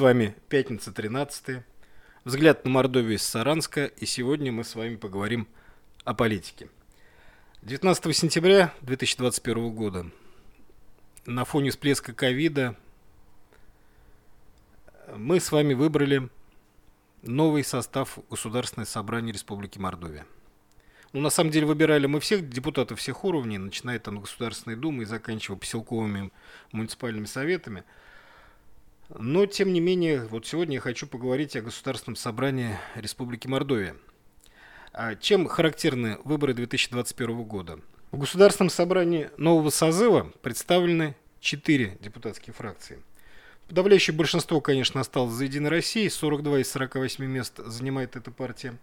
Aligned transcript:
С 0.00 0.02
вами 0.02 0.34
пятница 0.48 0.92
13 0.92 1.62
Взгляд 2.24 2.64
на 2.64 2.70
Мордовию 2.70 3.16
из 3.16 3.22
Саранска. 3.22 3.84
И 3.84 4.06
сегодня 4.06 4.50
мы 4.50 4.64
с 4.64 4.74
вами 4.74 4.96
поговорим 4.96 5.46
о 6.04 6.14
политике. 6.14 6.70
19 7.60 8.16
сентября 8.16 8.72
2021 8.80 9.70
года 9.74 10.06
на 11.26 11.44
фоне 11.44 11.68
всплеска 11.68 12.14
ковида 12.14 12.76
мы 15.14 15.38
с 15.38 15.52
вами 15.52 15.74
выбрали 15.74 16.30
новый 17.20 17.62
состав 17.62 18.20
Государственного 18.30 18.88
собрания 18.88 19.32
Республики 19.32 19.78
Мордовия. 19.78 20.24
Ну, 21.12 21.20
на 21.20 21.28
самом 21.28 21.50
деле, 21.50 21.66
выбирали 21.66 22.06
мы 22.06 22.20
всех 22.20 22.48
депутатов 22.48 23.00
всех 23.00 23.22
уровней, 23.22 23.58
начиная 23.58 23.98
там 23.98 24.20
Государственной 24.20 24.76
Думы 24.76 25.02
и 25.02 25.06
заканчивая 25.06 25.58
поселковыми 25.58 26.32
муниципальными 26.72 27.26
советами– 27.26 27.84
но, 29.18 29.46
тем 29.46 29.72
не 29.72 29.80
менее, 29.80 30.26
вот 30.26 30.46
сегодня 30.46 30.74
я 30.74 30.80
хочу 30.80 31.06
поговорить 31.06 31.56
о 31.56 31.62
Государственном 31.62 32.16
собрании 32.16 32.76
Республики 32.94 33.48
Мордовия. 33.48 33.96
А 34.92 35.16
чем 35.16 35.48
характерны 35.48 36.18
выборы 36.24 36.54
2021 36.54 37.42
года? 37.42 37.80
В 38.12 38.18
Государственном 38.18 38.70
собрании 38.70 39.30
нового 39.36 39.70
созыва 39.70 40.32
представлены 40.42 41.16
четыре 41.40 41.98
депутатские 42.00 42.54
фракции. 42.54 43.02
Подавляющее 43.68 44.14
большинство, 44.14 44.60
конечно, 44.60 45.00
осталось 45.00 45.32
за 45.32 45.44
«Единой 45.44 45.70
Россией». 45.70 46.08
42 46.08 46.60
из 46.60 46.70
48 46.70 47.24
мест 47.24 47.58
занимает 47.58 48.16
эта 48.16 48.30
партия. 48.30 48.76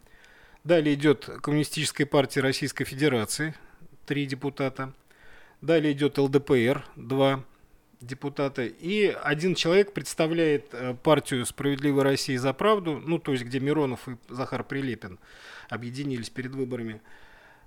Далее 0.64 0.96
идет 0.96 1.30
Коммунистическая 1.42 2.06
партия 2.06 2.42
Российской 2.42 2.84
Федерации, 2.84 3.54
три 4.06 4.26
депутата. 4.26 4.94
Далее 5.62 5.94
идет 5.94 6.18
ЛДПР, 6.18 6.86
два 6.96 7.36
депутата, 7.36 7.57
и 8.68 9.16
один 9.24 9.56
человек 9.56 9.94
представляет 9.94 10.68
э, 10.72 10.96
партию 11.02 11.46
«Справедливая 11.46 12.04
Россия 12.04 12.38
за 12.38 12.54
правду», 12.54 13.02
ну, 13.04 13.18
то 13.18 13.32
есть, 13.32 13.44
где 13.44 13.60
Миронов 13.60 14.08
и 14.08 14.18
Захар 14.30 14.64
Прилепин 14.64 15.20
объединились 15.70 16.30
перед 16.30 16.54
выборами. 16.54 17.02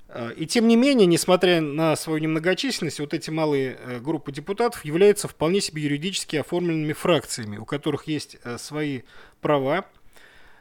Э, 0.09 0.33
и 0.37 0.47
тем 0.47 0.69
не 0.69 0.77
менее, 0.77 1.07
несмотря 1.07 1.61
на 1.61 1.97
свою 1.97 2.21
немногочисленность, 2.21 3.01
вот 3.01 3.13
эти 3.13 3.31
малые 3.31 3.77
э, 3.81 3.99
группы 3.99 4.31
депутатов 4.31 4.85
являются 4.85 5.27
вполне 5.27 5.61
себе 5.61 5.83
юридически 5.83 6.37
оформленными 6.37 6.93
фракциями, 6.93 7.57
у 7.57 7.65
которых 7.65 8.05
есть 8.07 8.39
свои 8.59 9.03
права, 9.41 9.85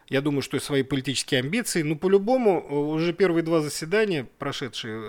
я 0.08 0.22
думаю, 0.22 0.42
что 0.42 0.58
и 0.58 0.60
свои 0.60 0.82
политические 0.82 1.42
амбиции. 1.42 1.84
Но 1.84 1.96
по-любому 1.96 2.92
уже 2.92 3.14
первые 3.14 3.44
два 3.44 3.62
заседания, 3.62 4.28
прошедшие 4.40 5.00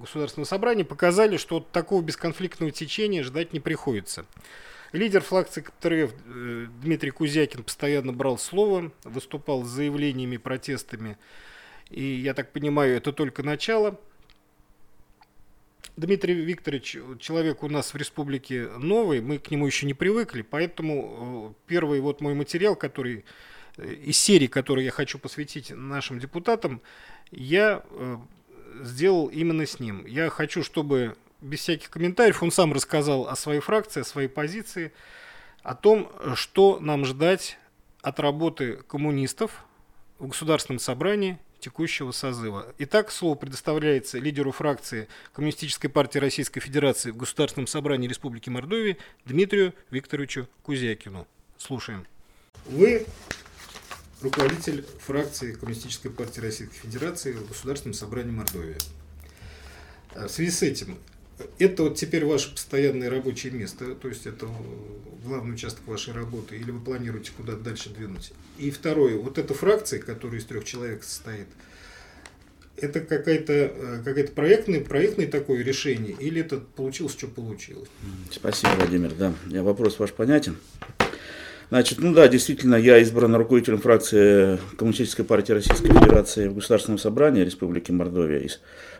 Государственного 0.00 0.46
собрания 0.46 0.84
показали, 0.84 1.36
что 1.36 1.58
от 1.58 1.70
такого 1.70 2.02
бесконфликтного 2.02 2.72
течения 2.72 3.22
ждать 3.22 3.52
не 3.52 3.60
приходится. 3.60 4.26
Лидер 4.92 5.22
фракции 5.22 5.60
КПРФ 5.60 6.12
э, 6.26 6.66
Дмитрий 6.80 7.10
Кузякин 7.10 7.64
постоянно 7.64 8.12
брал 8.12 8.38
слово, 8.38 8.92
выступал 9.02 9.64
с 9.64 9.68
заявлениями, 9.68 10.36
протестами. 10.36 11.18
И 11.90 12.02
я 12.02 12.32
так 12.32 12.52
понимаю, 12.52 12.96
это 12.96 13.12
только 13.12 13.42
начало. 13.42 13.98
Дмитрий 15.96 16.34
Викторович, 16.34 16.98
человек 17.20 17.62
у 17.62 17.68
нас 17.68 17.92
в 17.92 17.96
республике 17.96 18.68
новый, 18.78 19.20
мы 19.20 19.38
к 19.38 19.50
нему 19.50 19.66
еще 19.66 19.86
не 19.86 19.94
привыкли, 19.94 20.42
поэтому 20.42 21.54
э, 21.56 21.62
первый 21.66 22.00
вот 22.00 22.20
мой 22.20 22.34
материал, 22.34 22.76
который 22.76 23.24
э, 23.76 23.94
из 23.94 24.16
серии, 24.16 24.46
который 24.46 24.84
я 24.84 24.92
хочу 24.92 25.18
посвятить 25.18 25.70
нашим 25.70 26.20
депутатам, 26.20 26.80
я 27.32 27.84
сделал 28.82 29.26
именно 29.28 29.66
с 29.66 29.80
ним. 29.80 30.06
Я 30.06 30.30
хочу, 30.30 30.62
чтобы 30.62 31.16
без 31.40 31.60
всяких 31.60 31.90
комментариев 31.90 32.42
он 32.42 32.50
сам 32.50 32.72
рассказал 32.72 33.28
о 33.28 33.36
своей 33.36 33.60
фракции, 33.60 34.00
о 34.00 34.04
своей 34.04 34.28
позиции, 34.28 34.92
о 35.62 35.74
том, 35.74 36.10
что 36.34 36.78
нам 36.80 37.04
ждать 37.04 37.58
от 38.02 38.20
работы 38.20 38.78
коммунистов 38.88 39.64
в 40.18 40.28
Государственном 40.28 40.78
собрании 40.78 41.38
текущего 41.58 42.10
созыва. 42.10 42.74
Итак, 42.78 43.10
слово 43.10 43.34
предоставляется 43.36 44.18
лидеру 44.18 44.52
фракции 44.52 45.08
Коммунистической 45.32 45.88
партии 45.88 46.18
Российской 46.18 46.60
Федерации 46.60 47.10
в 47.10 47.16
Государственном 47.16 47.66
собрании 47.66 48.06
Республики 48.06 48.50
Мордовия 48.50 48.98
Дмитрию 49.24 49.72
Викторовичу 49.90 50.46
Кузякину. 50.62 51.26
Слушаем. 51.56 52.06
Вы 52.66 53.06
руководитель 54.24 54.84
фракции 54.98 55.52
Коммунистической 55.52 56.10
партии 56.10 56.40
Российской 56.40 56.76
Федерации 56.76 57.32
в 57.32 57.48
Государственном 57.48 57.94
собрании 57.94 58.32
Мордовии. 58.32 58.76
А 60.14 60.26
в 60.26 60.30
связи 60.30 60.50
с 60.50 60.62
этим, 60.62 60.98
это 61.58 61.84
вот 61.84 61.96
теперь 61.96 62.24
ваше 62.24 62.52
постоянное 62.52 63.10
рабочее 63.10 63.52
место, 63.52 63.94
то 63.94 64.08
есть 64.08 64.26
это 64.26 64.48
главный 65.24 65.54
участок 65.54 65.86
вашей 65.86 66.14
работы, 66.14 66.56
или 66.56 66.70
вы 66.70 66.80
планируете 66.80 67.32
куда-то 67.36 67.60
дальше 67.60 67.90
двинуть? 67.90 68.32
И 68.58 68.70
второе, 68.70 69.16
вот 69.16 69.38
эта 69.38 69.54
фракция, 69.54 70.00
которая 70.00 70.40
из 70.40 70.44
трех 70.44 70.64
человек 70.64 71.04
состоит, 71.04 71.46
это 72.76 73.00
какая-то 73.00 73.52
э, 73.52 74.02
какая 74.04 74.26
проектное, 74.26 74.80
проектное 74.80 75.26
такое 75.26 75.62
решение, 75.62 76.16
или 76.18 76.40
это 76.40 76.58
получилось, 76.58 77.12
что 77.12 77.28
получилось? 77.28 77.88
Спасибо, 78.30 78.72
Владимир. 78.78 79.14
Да, 79.14 79.34
вопрос 79.62 79.98
ваш 79.98 80.12
понятен. 80.12 80.56
Значит, 81.74 81.98
ну 81.98 82.14
да, 82.14 82.28
действительно, 82.28 82.76
я 82.76 82.98
избран 82.98 83.34
руководителем 83.34 83.80
фракции 83.80 84.60
Коммунистической 84.78 85.24
партии 85.24 85.54
Российской 85.54 85.88
Федерации 85.88 86.46
в 86.46 86.54
Государственном 86.54 86.98
собрании 86.98 87.42
Республики 87.42 87.90
Мордовия. 87.90 88.48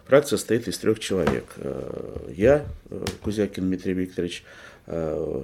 Фракция 0.08 0.38
состоит 0.38 0.66
из 0.66 0.76
трех 0.78 0.98
человек. 0.98 1.44
Э, 1.58 2.32
я, 2.34 2.64
э, 2.90 3.04
Кузякин 3.22 3.68
Дмитрий 3.68 3.92
Викторович, 3.92 4.42
э, 4.88 5.42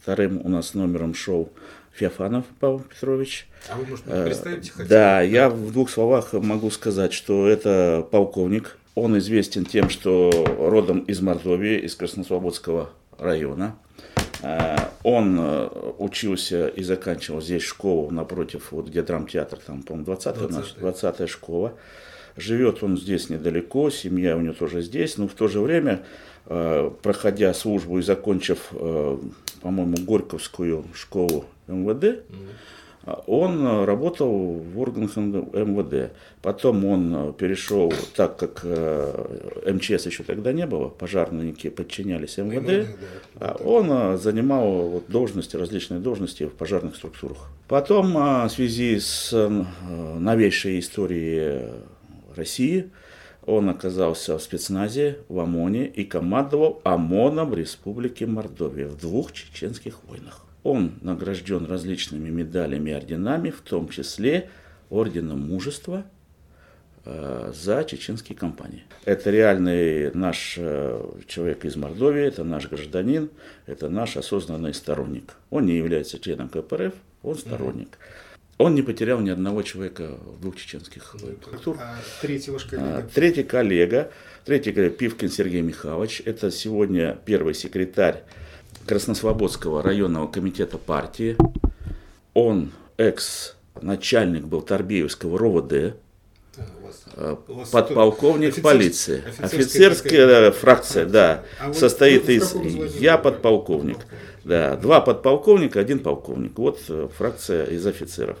вторым 0.00 0.42
у 0.44 0.48
нас 0.48 0.74
номером 0.74 1.14
шел 1.14 1.50
Феофанов 1.92 2.44
Павел 2.60 2.78
Петрович. 2.88 3.48
А 3.68 3.76
вы, 3.76 3.86
может, 3.86 4.04
представите? 4.04 4.70
Да, 4.88 5.22
я 5.22 5.50
в 5.50 5.72
двух 5.72 5.90
словах 5.90 6.34
могу 6.34 6.70
сказать, 6.70 7.12
что 7.12 7.48
это 7.48 8.06
полковник. 8.12 8.78
Он 8.94 9.18
известен 9.18 9.64
тем, 9.64 9.90
что 9.90 10.30
родом 10.56 11.00
из 11.00 11.20
Мордовии, 11.20 11.80
из 11.80 11.96
Краснослободского 11.96 12.90
района. 13.18 13.74
Э, 14.44 14.76
он 15.02 15.38
э, 15.40 15.68
учился 15.98 16.68
и 16.68 16.82
заканчивал 16.82 17.40
здесь 17.40 17.62
школу 17.62 18.10
напротив, 18.10 18.68
вот 18.72 18.88
где 18.88 19.02
драмтеатр, 19.02 19.58
там, 19.58 19.82
по-моему, 19.82 20.12
20-я 20.12 20.32
20 20.48 20.78
20 20.78 21.28
школа. 21.28 21.74
Живет 22.36 22.82
он 22.82 22.98
здесь 22.98 23.30
недалеко, 23.30 23.90
семья 23.90 24.36
у 24.36 24.40
него 24.40 24.54
тоже 24.54 24.82
здесь, 24.82 25.16
но 25.18 25.28
в 25.28 25.34
то 25.34 25.48
же 25.48 25.60
время, 25.60 26.04
э, 26.46 26.90
проходя 27.02 27.54
службу 27.54 27.98
и 27.98 28.02
закончив, 28.02 28.70
по-моему, 29.62 29.96
Горьковскую 29.98 30.84
школу 30.94 31.46
МВД, 31.68 32.04
mm-hmm 32.04 32.24
он 33.26 33.66
э, 33.66 33.84
работал 33.84 34.30
в 34.30 34.80
органах 34.80 35.16
МВД. 35.16 36.12
Потом 36.40 36.84
он 36.84 37.14
э, 37.14 37.32
перешел, 37.36 37.92
так 38.16 38.38
как 38.38 38.60
э, 38.64 39.72
МЧС 39.72 40.06
еще 40.06 40.22
тогда 40.22 40.52
не 40.52 40.66
было, 40.66 40.88
пожарники 40.88 41.68
подчинялись 41.68 42.38
МВД, 42.38 42.88
а 43.40 43.56
он 43.62 44.18
занимал 44.18 45.02
должности, 45.08 45.56
различные 45.56 46.00
должности 46.00 46.44
в 46.44 46.54
пожарных 46.54 46.96
структурах. 46.96 47.50
Потом 47.68 48.14
в 48.14 48.48
связи 48.50 48.98
с 48.98 49.32
новейшей 50.18 50.80
историей 50.80 51.70
России, 52.36 52.90
он 53.46 53.68
оказался 53.68 54.38
в 54.38 54.42
спецназе 54.42 55.18
в 55.28 55.38
ОМОНе 55.38 55.86
и 55.86 56.04
командовал 56.04 56.80
ОМОНом 56.84 57.54
Республики 57.54 58.24
Мордовия 58.24 58.88
в 58.88 58.98
двух 58.98 59.32
чеченских 59.32 60.02
войнах. 60.04 60.44
Он 60.64 60.94
награжден 61.02 61.66
различными 61.66 62.30
медалями 62.30 62.90
и 62.90 62.94
орденами, 62.94 63.50
в 63.50 63.60
том 63.60 63.88
числе 63.90 64.48
орденом 64.88 65.40
мужества 65.40 66.04
э, 67.04 67.52
за 67.54 67.84
чеченские 67.84 68.36
кампании. 68.36 68.82
Это 69.04 69.30
реальный 69.30 70.10
наш 70.14 70.54
э, 70.56 71.00
человек 71.28 71.66
из 71.66 71.76
Мордовии, 71.76 72.22
это 72.22 72.44
наш 72.44 72.68
гражданин, 72.68 73.28
это 73.66 73.90
наш 73.90 74.16
осознанный 74.16 74.72
сторонник. 74.72 75.34
Он 75.50 75.66
не 75.66 75.76
является 75.76 76.18
членом 76.18 76.48
КПРФ, 76.48 76.94
он 77.22 77.36
сторонник. 77.36 77.98
Он 78.56 78.74
не 78.74 78.82
потерял 78.82 79.20
ни 79.20 79.30
одного 79.30 79.62
человека 79.62 80.16
в 80.24 80.40
двух 80.40 80.56
чеченских 80.56 81.14
ну, 81.20 81.76
А 81.78 81.96
третий 82.22 82.52
ваш 82.52 82.64
коллега? 82.64 82.98
А, 82.98 83.02
третий 83.02 83.42
коллега, 83.42 84.10
третий 84.46 84.72
коллега 84.72 84.94
Пивкин 84.94 85.28
Сергей 85.28 85.60
Михайлович, 85.60 86.22
это 86.24 86.50
сегодня 86.50 87.18
первый 87.26 87.52
секретарь 87.52 88.22
Краснослободского 88.86 89.82
районного 89.82 90.26
комитета 90.26 90.78
партии. 90.78 91.36
Он 92.34 92.72
экс-начальник 92.96 94.44
был 94.44 94.62
Торбеевского 94.62 95.38
РОВД, 95.38 95.72
э, 95.72 97.36
подполковник 97.72 98.60
полиции. 98.62 99.22
Офицерская, 99.38 100.50
фракция, 100.50 101.06
да, 101.06 101.42
а 101.60 101.72
состоит 101.72 102.28
из... 102.28 102.54
Я 102.98 103.18
подполковник. 103.18 103.98
Да, 104.44 104.76
два 104.76 105.00
подполковника, 105.00 105.80
один 105.80 106.00
полковник. 106.00 106.58
Вот 106.58 106.80
э, 106.88 107.08
фракция 107.16 107.64
из 107.64 107.86
офицеров. 107.86 108.36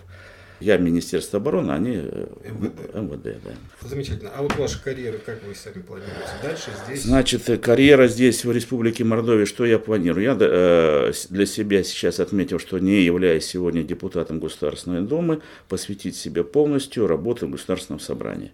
Я 0.64 0.78
Министерство 0.78 1.40
обороны, 1.40 1.72
они 1.72 1.92
э, 1.96 2.26
МВД. 2.42 2.94
МВД 2.94 3.22
да. 3.44 3.86
Замечательно. 3.86 4.30
А 4.34 4.42
вот 4.42 4.56
ваша 4.56 4.82
карьера, 4.82 5.18
как 5.18 5.44
вы 5.44 5.54
сами 5.54 5.82
планируете? 5.82 6.30
Дальше 6.42 6.70
здесь? 6.86 7.02
Значит, 7.02 7.50
э, 7.50 7.58
карьера 7.58 8.08
здесь, 8.08 8.46
в 8.46 8.50
Республике 8.50 9.04
Мордовия, 9.04 9.44
что 9.44 9.66
я 9.66 9.78
планирую? 9.78 10.24
Я 10.24 10.38
э, 10.40 11.12
для 11.28 11.44
себя 11.44 11.84
сейчас 11.84 12.18
отметил, 12.18 12.58
что 12.58 12.78
не 12.78 13.02
являюсь 13.02 13.44
сегодня 13.44 13.82
депутатом 13.82 14.40
Государственной 14.40 15.02
Думы, 15.02 15.42
посвятить 15.68 16.16
себе 16.16 16.42
полностью 16.44 17.06
работе 17.06 17.44
в 17.44 17.50
Государственном 17.50 18.00
собрании. 18.00 18.50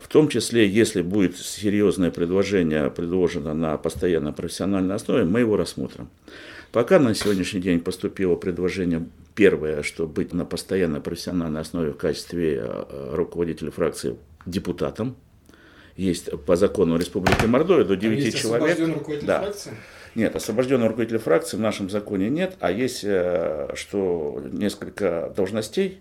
В 0.00 0.08
том 0.08 0.28
числе, 0.28 0.68
если 0.68 1.00
будет 1.00 1.36
серьезное 1.36 2.10
предложение 2.10 2.90
предложено 2.90 3.54
на 3.54 3.76
постоянно 3.76 4.32
профессиональной 4.32 4.96
основе, 4.96 5.24
мы 5.24 5.38
его 5.38 5.56
рассмотрим. 5.56 6.08
Пока 6.72 6.98
на 6.98 7.14
сегодняшний 7.14 7.60
день 7.60 7.78
поступило 7.78 8.34
предложение 8.34 9.06
первое, 9.34 9.82
что 9.82 10.06
быть 10.06 10.32
на 10.32 10.44
постоянной 10.44 11.00
профессиональной 11.00 11.60
основе 11.60 11.92
в 11.92 11.96
качестве 11.96 12.62
э, 12.62 13.14
руководителя 13.14 13.70
фракции 13.70 14.16
депутатом. 14.46 15.16
Есть 15.96 16.30
по 16.46 16.56
закону 16.56 16.96
Республики 16.96 17.44
Мордовия 17.44 17.84
до 17.84 17.96
9 17.96 18.18
а 18.18 18.20
есть 18.20 18.38
человек. 18.38 18.78
руководитель 18.78 19.26
да. 19.26 19.42
фракции? 19.42 19.72
Нет, 20.14 20.36
освобожденного 20.36 20.88
руководителя 20.88 21.18
фракции 21.18 21.56
в 21.56 21.60
нашем 21.60 21.88
законе 21.88 22.28
нет, 22.28 22.56
а 22.60 22.70
есть, 22.70 23.02
э, 23.04 23.70
что 23.74 24.42
несколько 24.52 25.32
должностей 25.34 26.00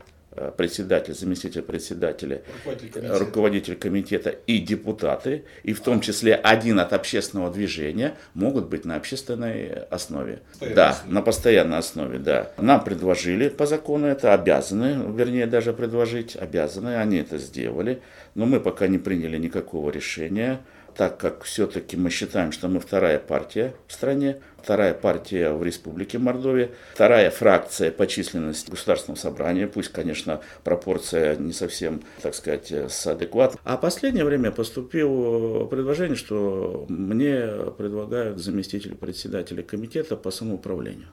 председатель, 0.58 1.14
заместитель 1.14 1.62
председателя, 1.62 2.42
руководитель 2.66 2.92
комитета. 2.92 3.20
руководитель 3.20 3.76
комитета 3.76 4.30
и 4.48 4.60
депутаты, 4.60 5.44
и 5.64 5.74
в 5.74 5.82
том 5.82 6.00
числе 6.00 6.36
один 6.36 6.80
от 6.80 6.94
общественного 6.94 7.52
движения, 7.52 8.16
могут 8.34 8.68
быть 8.68 8.86
на 8.86 8.96
общественной 8.96 9.74
основе. 9.90 10.40
Постоянной 10.52 10.76
да, 10.76 10.90
основе. 10.90 11.14
на 11.14 11.22
постоянной 11.22 11.78
основе, 11.78 12.20
да. 12.20 12.52
Нам 12.58 12.84
предложили 12.84 13.50
по 13.50 13.66
закону 13.66 14.08
это, 14.08 14.34
обязаны, 14.34 15.14
вернее 15.14 15.48
даже 15.48 15.74
предложить, 15.74 16.36
обязаны, 16.36 16.96
они 16.96 17.18
это 17.18 17.38
сделали, 17.38 18.02
но 18.34 18.46
мы 18.46 18.62
пока 18.62 18.88
не 18.88 18.98
приняли 18.98 19.38
никакого 19.38 19.92
решения 19.92 20.62
так 20.96 21.18
как 21.18 21.44
все-таки 21.44 21.98
мы 21.98 22.10
считаем, 22.10 22.52
что 22.52 22.68
мы 22.68 22.80
вторая 22.80 23.20
партия 23.20 23.74
в 23.88 23.94
стране, 23.94 24.42
вторая 24.62 24.94
партия 24.94 25.52
в 25.52 25.64
Республике 25.64 26.18
Мордовия, 26.18 26.72
вторая 26.94 27.32
фракция 27.32 27.92
по 27.92 28.08
численности 28.08 28.70
Государственного 28.70 29.20
собрания, 29.20 29.68
пусть, 29.68 29.90
конечно, 29.90 30.42
пропорция 30.64 31.36
не 31.36 31.54
совсем, 31.54 32.02
так 32.22 32.36
сказать, 32.36 32.72
адекватна. 33.06 33.60
А 33.64 33.78
в 33.78 33.82
последнее 33.82 34.26
время 34.26 34.52
поступило 34.52 35.66
предложение, 35.66 36.16
что 36.16 36.86
мне 36.90 37.48
предлагают 37.78 38.40
заместитель 38.40 38.96
председателя 38.96 39.64
комитета 39.64 40.16
по 40.16 40.32
самоуправлению 40.32 41.08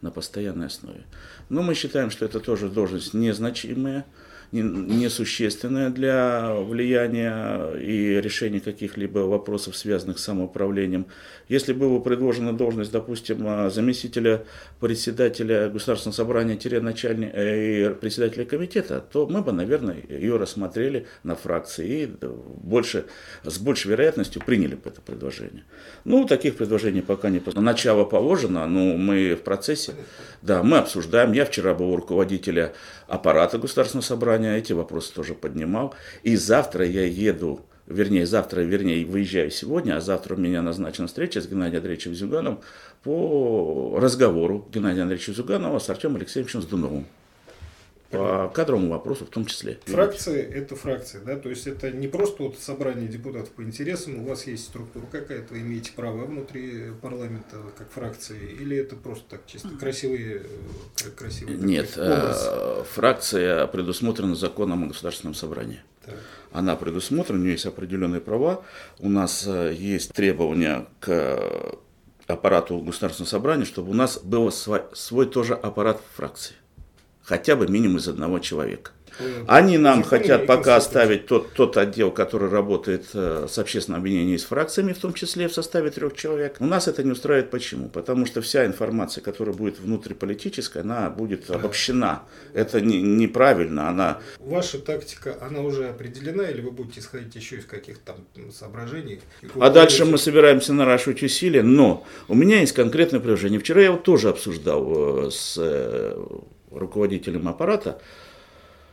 на 0.00 0.10
постоянной 0.10 0.66
основе. 0.66 1.04
Но 1.48 1.62
мы 1.62 1.74
считаем, 1.74 2.10
что 2.10 2.24
это 2.24 2.40
тоже 2.40 2.68
должность 2.68 3.14
незначимая, 3.14 4.06
несущественная 4.52 5.90
для 5.90 6.54
влияния 6.54 7.74
и 7.74 8.20
решения 8.20 8.60
каких-либо 8.60 9.20
вопросов, 9.20 9.76
связанных 9.76 10.18
с 10.18 10.24
самоуправлением. 10.24 11.06
Если 11.48 11.72
была 11.72 12.00
предложена 12.00 12.56
должность, 12.56 12.92
допустим, 12.92 13.44
а, 13.46 13.70
заместителя 13.70 14.44
председателя 14.80 15.68
Государственного 15.68 16.16
собрания-начальника 16.16 17.36
э, 17.36 17.90
и 17.90 17.94
председателя 17.94 18.44
комитета, 18.44 19.00
то 19.00 19.26
мы 19.26 19.42
бы, 19.42 19.52
наверное, 19.52 19.96
ее 20.08 20.36
рассмотрели 20.36 21.06
на 21.22 21.34
фракции 21.36 22.02
и 22.02 22.10
больше, 22.62 23.06
с 23.44 23.58
большей 23.58 23.90
вероятностью 23.90 24.42
приняли 24.44 24.74
бы 24.74 24.82
это 24.90 25.00
предложение. 25.00 25.64
Ну, 26.04 26.26
таких 26.26 26.56
предложений 26.56 27.02
пока 27.02 27.30
не 27.30 27.42
Начало 27.54 28.04
положено, 28.04 28.66
но 28.66 28.96
мы 28.96 29.34
в 29.34 29.42
процессе, 29.42 29.94
да, 30.42 30.62
мы 30.62 30.78
обсуждаем. 30.78 31.32
Я 31.32 31.44
вчера 31.44 31.74
был 31.74 31.90
у 31.90 31.96
руководителя 31.96 32.72
аппарата 33.08 33.58
Государственного 33.58 34.04
собрания, 34.04 34.56
эти 34.56 34.72
вопросы 34.72 35.12
тоже 35.12 35.34
поднимал. 35.34 35.94
И 36.22 36.36
завтра 36.36 36.86
я 36.86 37.04
еду 37.04 37.60
вернее, 37.88 38.26
завтра, 38.26 38.60
вернее, 38.60 39.04
выезжаю 39.04 39.50
сегодня, 39.50 39.96
а 39.96 40.00
завтра 40.00 40.34
у 40.34 40.38
меня 40.38 40.62
назначена 40.62 41.08
встреча 41.08 41.40
с 41.40 41.48
Геннадием 41.48 41.78
Андреевичем 41.78 42.14
Зюганом 42.14 42.60
по 43.02 43.98
разговору 44.00 44.68
Геннадия 44.72 45.02
Андреевича 45.02 45.32
Зюганова 45.32 45.78
с 45.78 45.88
Артемом 45.88 46.16
Алексеевичем 46.16 46.62
Сдуновым 46.62 47.06
по 48.10 48.50
кадровому 48.54 48.90
вопросу 48.90 49.26
в 49.26 49.28
том 49.28 49.44
числе. 49.44 49.78
Фракции– 49.84 50.40
это 50.54 50.76
фракции, 50.76 51.20
да? 51.24 51.36
То 51.36 51.50
есть 51.50 51.66
это 51.66 51.90
не 51.90 52.08
просто 52.08 52.44
вот 52.44 52.58
собрание 52.58 53.06
депутатов 53.06 53.50
по 53.50 53.62
интересам, 53.62 54.20
у 54.20 54.28
вас 54.28 54.46
есть 54.46 54.64
структура 54.64 55.04
какая-то, 55.10 55.52
вы 55.52 55.60
имеете 55.60 55.92
право 55.92 56.24
внутри 56.24 56.92
парламента 57.02 57.56
как 57.76 57.90
фракции, 57.90 58.56
или 58.60 58.76
это 58.76 58.96
просто 58.96 59.24
так 59.28 59.40
чисто 59.46 59.68
красивые, 59.78 60.42
э, 61.04 61.10
красивые 61.10 61.58
Нет, 61.58 61.94
э, 61.96 62.82
фракция 62.94 63.66
предусмотрена 63.66 64.34
законом 64.34 64.84
о 64.84 64.86
государственном 64.86 65.34
собрании. 65.34 65.80
Так. 66.06 66.14
Она 66.52 66.76
предусмотрена, 66.76 67.38
у 67.38 67.42
нее 67.42 67.52
есть 67.52 67.66
определенные 67.66 68.22
права, 68.22 68.64
у 69.00 69.10
нас 69.10 69.44
э, 69.46 69.74
есть 69.78 70.12
требования 70.14 70.86
к 71.00 71.76
аппарату 72.26 72.78
государственного 72.78 73.28
собрания, 73.28 73.64
чтобы 73.66 73.90
у 73.90 73.94
нас 73.94 74.18
был 74.18 74.50
свой, 74.50 74.82
свой 74.94 75.26
тоже 75.26 75.52
аппарат 75.52 76.00
фракции 76.14 76.54
хотя 77.28 77.56
бы 77.56 77.68
минимум 77.68 77.98
из 77.98 78.08
одного 78.08 78.38
человека. 78.38 78.92
Они 79.46 79.78
нам 79.78 80.02
хотят 80.02 80.46
пока 80.46 80.76
оставить 80.76 81.26
тот, 81.26 81.52
тот 81.52 81.76
отдел, 81.76 82.10
который 82.10 82.48
работает 82.48 83.06
э, 83.14 83.46
с 83.48 83.58
общественным 83.58 84.00
объединением 84.00 84.38
с 84.38 84.44
фракциями, 84.44 84.92
в 84.92 84.98
том 84.98 85.12
числе 85.12 85.48
в 85.48 85.52
составе 85.52 85.90
трех 85.90 86.14
человек. 86.14 86.56
У 86.60 86.66
нас 86.66 86.88
это 86.88 87.02
не 87.02 87.10
устраивает. 87.10 87.50
Почему? 87.50 87.88
Потому 87.88 88.26
что 88.26 88.40
вся 88.40 88.64
информация, 88.66 89.22
которая 89.22 89.54
будет 89.54 89.80
внутриполитическая, 89.80 90.82
она 90.82 91.10
будет 91.10 91.50
обобщена. 91.50 92.22
Это 92.54 92.80
не, 92.80 93.02
неправильно. 93.02 93.88
Она... 93.88 94.20
Ваша 94.38 94.78
тактика, 94.78 95.36
она 95.40 95.60
уже 95.60 95.88
определена, 95.88 96.44
или 96.44 96.60
вы 96.60 96.70
будете 96.70 97.00
исходить 97.00 97.34
еще 97.34 97.56
из 97.56 97.64
каких-то 97.64 98.16
там 98.34 98.52
соображений? 98.52 99.20
А 99.58 99.70
дальше 99.70 100.04
мы 100.04 100.18
собираемся 100.18 100.72
наращивать 100.72 101.22
усилия, 101.22 101.62
но 101.62 102.06
у 102.28 102.34
меня 102.34 102.60
есть 102.60 102.72
конкретное 102.72 103.20
предложение. 103.20 103.58
Вчера 103.58 103.82
я 103.82 103.92
вот 103.92 104.04
тоже 104.04 104.28
обсуждал 104.28 105.26
э, 105.26 105.30
с 105.30 105.56
э, 105.58 106.16
руководителем 106.70 107.48
аппарата, 107.48 108.00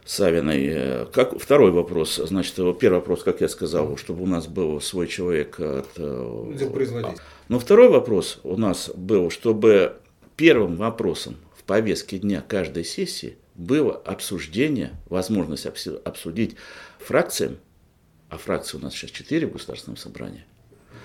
Савиной. 0.05 0.67
Э, 0.67 1.05
как, 1.11 1.39
второй 1.39 1.71
вопрос, 1.71 2.17
значит, 2.17 2.55
первый 2.79 2.97
вопрос, 2.97 3.23
как 3.23 3.41
я 3.41 3.49
сказал, 3.49 3.97
чтобы 3.97 4.23
у 4.23 4.27
нас 4.27 4.47
был 4.47 4.79
свой 4.79 5.07
человек 5.07 5.59
от... 5.59 5.87
А, 5.97 7.15
но 7.47 7.59
второй 7.59 7.89
вопрос 7.89 8.39
у 8.43 8.55
нас 8.55 8.91
был, 8.95 9.31
чтобы 9.31 9.97
первым 10.37 10.75
вопросом 10.75 11.37
в 11.57 11.63
повестке 11.63 12.19
дня 12.19 12.43
каждой 12.47 12.83
сессии 12.83 13.37
было 13.55 13.95
обсуждение, 13.95 14.93
возможность 15.09 15.65
обсудить 15.65 16.55
фракциям, 16.99 17.57
а 18.29 18.37
фракции 18.37 18.77
у 18.77 18.81
нас 18.81 18.93
сейчас 18.93 19.11
четыре 19.11 19.47
в 19.47 19.53
Государственном 19.53 19.97
собрании, 19.97 20.43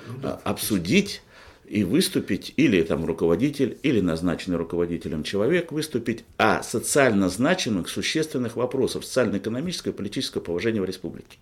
ну, 0.09 0.19
да, 0.19 0.41
обсудить 0.45 1.23
и 1.71 1.85
выступить, 1.85 2.53
или 2.57 2.83
там 2.83 3.05
руководитель, 3.05 3.79
или 3.85 4.01
назначенный 4.01 4.57
руководителем 4.57 5.23
человек 5.23 5.71
выступить 5.71 6.25
о 6.37 6.65
социально 6.65 7.29
значимых, 7.29 7.89
существенных 7.89 8.57
вопросах 8.57 9.05
социально-экономического 9.05 9.93
и 9.93 9.95
политического 9.95 10.43
положения 10.43 10.81
в 10.81 10.85
республике. 10.85 11.39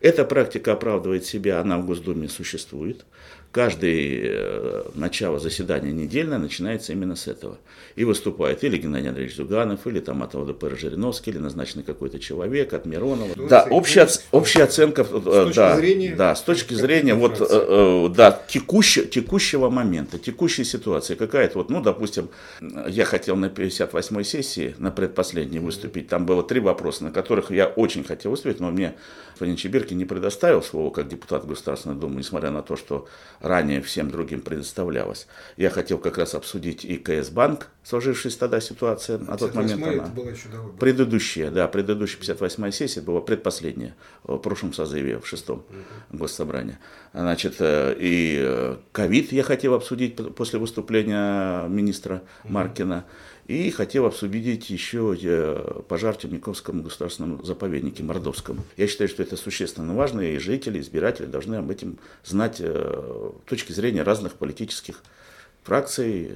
Эта 0.00 0.24
практика 0.24 0.74
оправдывает 0.74 1.26
себя, 1.26 1.60
она 1.60 1.78
в 1.78 1.84
Госдуме 1.84 2.28
существует. 2.28 3.04
Каждое 3.52 4.20
э, 4.22 4.82
начало 4.94 5.40
заседания 5.40 5.90
недельное 5.90 6.38
начинается 6.38 6.92
именно 6.92 7.16
с 7.16 7.26
этого. 7.26 7.58
И 7.96 8.04
выступает 8.04 8.62
или 8.62 8.76
Геннадий 8.76 9.08
Андреевич 9.08 9.34
Зуганов, 9.36 9.88
или 9.88 9.98
там 9.98 10.22
от 10.22 10.34
ЛДПР 10.34 10.78
Жириновский, 10.78 11.32
или 11.32 11.38
назначенный 11.38 11.82
какой-то 11.82 12.20
человек 12.20 12.72
от 12.72 12.86
Миронова. 12.86 13.32
Ну, 13.34 13.48
да, 13.48 13.66
общая, 13.68 14.06
общая 14.30 14.62
оценка, 14.62 15.02
с 15.02 15.08
точки 15.08 15.56
да, 15.56 15.76
зрения, 15.76 16.14
да, 16.14 16.36
с 16.36 16.42
точки 16.42 16.74
зрения 16.74 17.14
вот, 17.14 17.40
э, 17.40 18.08
да, 18.14 18.40
текущего, 18.46 19.04
текущего 19.06 19.68
момента, 19.68 20.20
текущей 20.20 20.62
ситуации. 20.62 21.16
Какая-то 21.16 21.58
вот, 21.58 21.70
ну, 21.70 21.82
допустим, 21.82 22.28
я 22.88 23.04
хотел 23.04 23.34
на 23.34 23.46
58-й 23.46 24.24
сессии, 24.24 24.76
на 24.78 24.92
предпоследней 24.92 25.58
выступить. 25.58 26.06
Там 26.06 26.24
было 26.24 26.44
три 26.44 26.60
вопроса, 26.60 27.02
на 27.02 27.10
которых 27.10 27.50
я 27.50 27.66
очень 27.66 28.04
хотел 28.04 28.30
выступить, 28.30 28.60
но 28.60 28.70
мне 28.70 28.94
господин 29.40 29.56
Чебирки 29.56 29.94
не 29.94 30.04
предоставил 30.04 30.62
слово 30.62 30.90
как 30.90 31.08
депутат 31.08 31.46
Государственной 31.46 31.96
Думы, 31.96 32.16
несмотря 32.16 32.50
на 32.50 32.60
то, 32.60 32.76
что 32.76 33.08
ранее 33.40 33.80
всем 33.80 34.10
другим 34.10 34.40
предоставлялось. 34.40 35.26
Я 35.56 35.70
хотел 35.70 35.98
как 35.98 36.18
раз 36.18 36.34
обсудить 36.34 36.84
и 36.84 36.96
КС 36.96 37.30
Банк, 37.30 37.68
сложившаяся 37.82 38.38
тогда 38.38 38.60
ситуация 38.60 39.18
на 39.18 39.36
тот 39.36 39.54
момент. 39.54 39.82
Она, 39.82 40.06
была 40.06 40.30
еще 40.30 40.48
давно. 40.48 40.70
предыдущая, 40.78 41.50
да, 41.50 41.66
предыдущая 41.68 42.20
58-я 42.20 42.70
сессия 42.70 43.00
была 43.00 43.20
предпоследняя 43.20 43.96
в 44.24 44.38
прошлом 44.38 44.72
созыве, 44.72 45.18
в 45.18 45.26
шестом 45.26 45.64
угу. 45.68 46.18
госсобрании. 46.18 46.78
Значит, 47.12 47.56
э, 47.58 47.96
и 47.98 48.38
э, 48.40 48.76
ковид 48.92 49.32
я 49.32 49.42
хотел 49.42 49.74
обсудить 49.74 50.16
после 50.34 50.58
выступления 50.58 51.66
министра 51.68 52.22
угу. 52.44 52.52
Маркина. 52.52 53.04
И 53.50 53.72
хотел 53.72 54.06
обсудить 54.06 54.70
еще 54.70 55.18
э, 55.20 55.80
пожар 55.88 56.14
в 56.14 56.18
Темниковском 56.18 56.82
государственном 56.82 57.44
заповеднике 57.44 58.04
Мордовском. 58.04 58.60
Я 58.76 58.86
считаю, 58.86 59.08
что 59.08 59.24
это 59.24 59.36
существенно 59.36 59.92
важно, 59.92 60.20
и 60.20 60.38
жители, 60.38 60.78
избиратели 60.78 61.26
должны 61.26 61.56
об 61.56 61.68
этом 61.68 61.98
знать 62.24 62.58
э, 62.60 63.30
с 63.44 63.48
точки 63.48 63.72
зрения 63.72 64.04
разных 64.04 64.34
политических 64.34 65.02
фракций, 65.64 66.30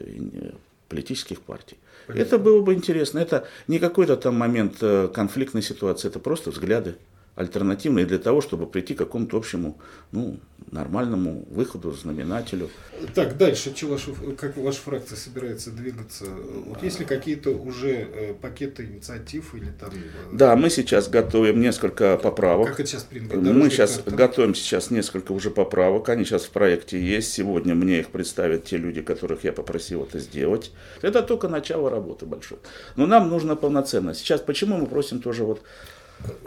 политических 0.89 1.41
партий. 1.41 1.77
Понятно. 2.09 2.27
Это 2.27 2.39
было 2.41 2.61
бы 2.61 2.75
интересно. 2.75 3.21
Это 3.21 3.47
не 3.69 3.79
какой-то 3.79 4.17
там 4.17 4.35
момент 4.35 4.79
э, 4.81 5.07
конфликтной 5.07 5.63
ситуации, 5.63 6.09
это 6.09 6.19
просто 6.19 6.51
взгляды 6.51 6.97
альтернативные 7.37 8.07
для 8.07 8.19
того, 8.19 8.41
чтобы 8.41 8.67
прийти 8.67 8.95
к 8.95 8.99
какому-то 8.99 9.37
общему, 9.37 9.79
ну, 10.13 10.39
нормальному 10.71 11.45
выходу, 11.51 11.91
знаменателю. 11.93 12.71
Так, 13.15 13.37
дальше, 13.37 13.75
что 13.75 13.89
ваша, 13.89 14.13
как 14.39 14.57
ваша 14.57 14.81
фракция 14.81 15.17
собирается 15.17 15.71
двигаться? 15.71 16.27
Вот 16.67 16.83
есть 16.83 17.01
ли 17.01 17.05
какие-то 17.05 17.51
уже 17.51 17.91
э, 17.91 18.35
пакеты 18.35 18.85
инициатив 18.85 19.55
или 19.55 19.71
там... 19.79 19.91
Э, 19.91 20.37
да, 20.37 20.55
мы 20.55 20.71
сейчас 20.71 21.09
готовим 21.09 21.61
несколько 21.61 22.17
поправок. 22.17 22.69
Как 22.69 22.81
это 22.81 22.89
сейчас 22.89 23.03
принято? 23.03 23.37
Мы 23.37 23.69
сейчас 23.69 23.97
карта? 23.97 24.11
готовим 24.13 24.55
сейчас 24.55 24.91
несколько 24.91 25.33
уже 25.33 25.51
поправок, 25.51 26.09
они 26.09 26.25
сейчас 26.25 26.45
в 26.45 26.51
проекте 26.51 27.01
есть. 27.01 27.33
Сегодня 27.33 27.75
мне 27.75 28.01
их 28.01 28.09
представят 28.09 28.65
те 28.65 28.77
люди, 28.77 29.03
которых 29.03 29.43
я 29.43 29.53
попросил 29.53 30.05
это 30.05 30.21
сделать. 30.21 30.71
Это 31.03 31.23
только 31.23 31.49
начало 31.49 31.91
работы 31.91 32.27
большой. 32.27 32.59
Но 32.95 33.07
нам 33.07 33.29
нужно 33.29 33.57
полноценно. 33.57 34.15
Сейчас 34.15 34.41
почему 34.41 34.79
мы 34.79 34.87
просим 34.87 35.21
тоже 35.21 35.45
вот 35.45 35.63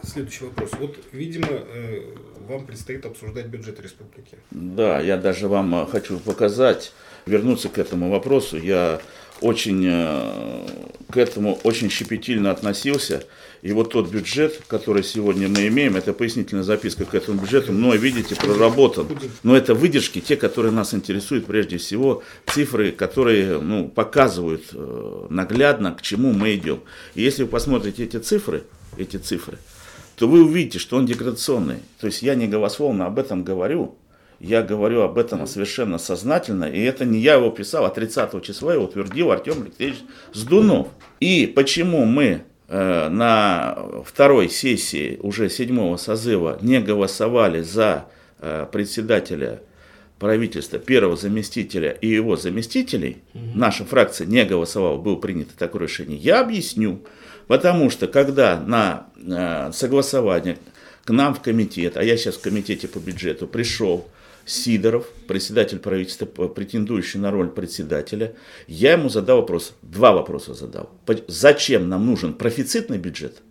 Следующий 0.04 0.46
вопрос. 0.46 0.72
Вот, 0.80 0.98
видимо, 1.12 1.48
э, 1.50 2.02
вам 2.48 2.66
предстоит 2.66 3.06
обсуждать 3.06 3.48
бюджет 3.48 3.80
республики. 3.80 4.38
Да, 4.52 5.00
я 5.00 5.18
даже 5.18 5.48
вам 5.48 5.76
э, 5.76 5.86
хочу 5.86 6.20
показать, 6.20 6.94
вернуться 7.26 7.70
к 7.70 7.78
этому 7.78 8.10
вопросу. 8.10 8.58
Я 8.58 9.02
очень 9.42 9.86
э, 9.86 10.68
к 11.12 11.18
этому 11.18 11.60
очень 11.64 11.90
щепетильно 11.90 12.52
относился. 12.52 13.26
И 13.62 13.72
вот 13.72 13.92
тот 13.92 14.10
бюджет, 14.10 14.62
который 14.68 15.04
сегодня 15.04 15.48
мы 15.48 15.68
имеем, 15.68 15.96
это 15.96 16.14
пояснительная 16.14 16.64
записка 16.64 17.06
к 17.06 17.14
этому 17.14 17.42
бюджету, 17.42 17.72
но, 17.74 17.94
видите, 17.96 18.36
проработан. 18.36 19.08
Но 19.44 19.56
это 19.56 19.74
выдержки, 19.74 20.22
те, 20.22 20.38
которые 20.38 20.72
нас 20.72 20.94
интересуют 20.94 21.46
прежде 21.46 21.78
всего, 21.78 22.24
цифры, 22.46 22.92
которые 22.92 23.60
ну, 23.60 23.90
показывают 23.90 24.64
наглядно, 25.30 25.94
к 25.94 26.02
чему 26.02 26.34
мы 26.34 26.56
идем. 26.56 26.82
И 27.16 27.22
если 27.22 27.44
вы 27.44 27.50
посмотрите 27.50 28.04
эти 28.04 28.18
цифры, 28.18 28.64
эти 28.98 29.18
цифры, 29.18 29.58
то 30.16 30.28
вы 30.28 30.44
увидите, 30.44 30.80
что 30.80 30.98
он 30.98 31.06
деградационный. 31.06 31.78
То 32.00 32.08
есть 32.08 32.22
я 32.22 32.36
не 32.36 32.48
голословно 32.48 33.06
об 33.06 33.20
этом 33.20 33.44
говорю, 33.44 33.96
я 34.40 34.62
говорю 34.62 35.02
об 35.02 35.18
этом 35.18 35.46
совершенно 35.48 35.98
сознательно, 35.98 36.66
и 36.66 36.82
это 36.82 37.06
не 37.06 37.20
я 37.20 37.36
его 37.36 37.50
писал, 37.50 37.86
а 37.86 37.90
30 37.90 38.44
числа 38.44 38.74
его 38.74 38.86
утвердил 38.86 39.32
Артем 39.32 39.64
Алексеевич 39.64 39.98
Сдунов. 40.34 40.88
И 41.20 41.48
почему 41.48 42.06
мы 42.06 42.44
э, 42.68 43.10
на 43.10 43.78
второй 44.06 44.50
сессии 44.50 45.18
уже 45.22 45.50
седьмого 45.50 45.98
созыва 45.98 46.60
не 46.62 46.80
голосовали 46.80 47.62
за 47.62 48.06
э, 48.40 48.68
председателя 48.72 49.62
правительства, 50.20 50.80
первого 50.80 51.16
заместителя 51.16 51.92
и 51.92 52.08
его 52.08 52.36
заместителей, 52.36 53.18
угу. 53.34 53.44
наша 53.56 53.86
фракция 53.86 54.28
не 54.28 54.44
голосовала, 54.46 54.98
было 54.98 55.16
принято 55.16 55.58
такое 55.58 55.84
решение, 55.84 56.18
я 56.18 56.42
объясню. 56.42 57.02
Потому 57.48 57.90
что 57.90 58.08
когда 58.08 58.60
на 58.60 59.08
э, 59.16 59.72
согласование 59.72 60.58
к 61.06 61.12
нам 61.12 61.34
в 61.34 61.42
комитет, 61.42 61.96
а 61.96 62.04
я 62.04 62.18
сейчас 62.18 62.36
в 62.36 62.42
комитете 62.42 62.88
по 62.90 63.00
бюджету, 63.00 63.48
пришел 63.48 64.08
Сидоров, 64.46 65.10
председатель 65.28 65.80
правительства, 65.80 66.26
претендующий 66.26 67.20
на 67.20 67.32
роль 67.32 67.50
председателя, 67.50 68.34
я 68.68 68.94
ему 68.94 69.10
задал 69.10 69.42
вопрос, 69.42 69.74
два 69.82 70.14
вопроса 70.14 70.54
задал. 70.54 70.90
Зачем 71.28 71.90
нам 71.90 72.06
нужен 72.06 72.34
профицитный 72.34 72.98
бюджет? 72.98 73.42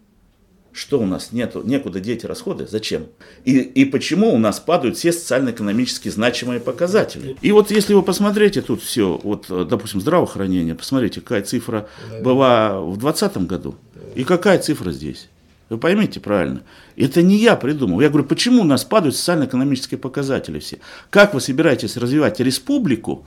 Что 0.77 1.01
у 1.01 1.07
нас 1.07 1.33
нету, 1.33 1.63
некуда 1.65 2.01
деть 2.01 2.27
расходы? 2.27 2.67
Зачем? 2.67 3.07
И, 3.47 3.61
и 3.61 3.87
почему 3.87 4.35
у 4.35 4.37
нас 4.37 4.61
падают 4.61 4.99
все 4.99 5.11
социально-экономически 5.11 6.11
значимые 6.11 6.61
показатели? 6.61 7.35
И 7.41 7.51
вот 7.51 7.71
если 7.71 7.95
вы 7.95 8.03
посмотрите 8.03 8.61
тут 8.61 8.83
все, 8.83 9.19
вот, 9.23 9.47
допустим, 9.49 10.03
здравоохранение, 10.03 10.75
посмотрите, 10.75 11.23
какая 11.23 11.41
цифра 11.41 11.89
была 12.21 12.79
в 12.79 12.99
2020 12.99 13.47
году, 13.47 13.77
и 14.15 14.25
какая 14.25 14.59
цифра 14.59 14.93
здесь? 14.93 15.31
Вы 15.71 15.79
поймите 15.79 16.21
правильно. 16.21 16.61
Это 16.95 17.23
не 17.23 17.39
я 17.39 17.57
придумал. 17.57 18.03
Я 18.03 18.11
говорю, 18.11 18.27
почему 18.27 18.61
у 18.61 18.67
нас 18.67 18.85
падают 18.85 19.17
социально-экономические 19.17 19.97
показатели 19.97 20.59
все? 20.59 20.81
Как 21.09 21.33
вы 21.33 21.41
собираетесь 21.41 21.97
развивать 21.97 22.39
республику 22.41 23.25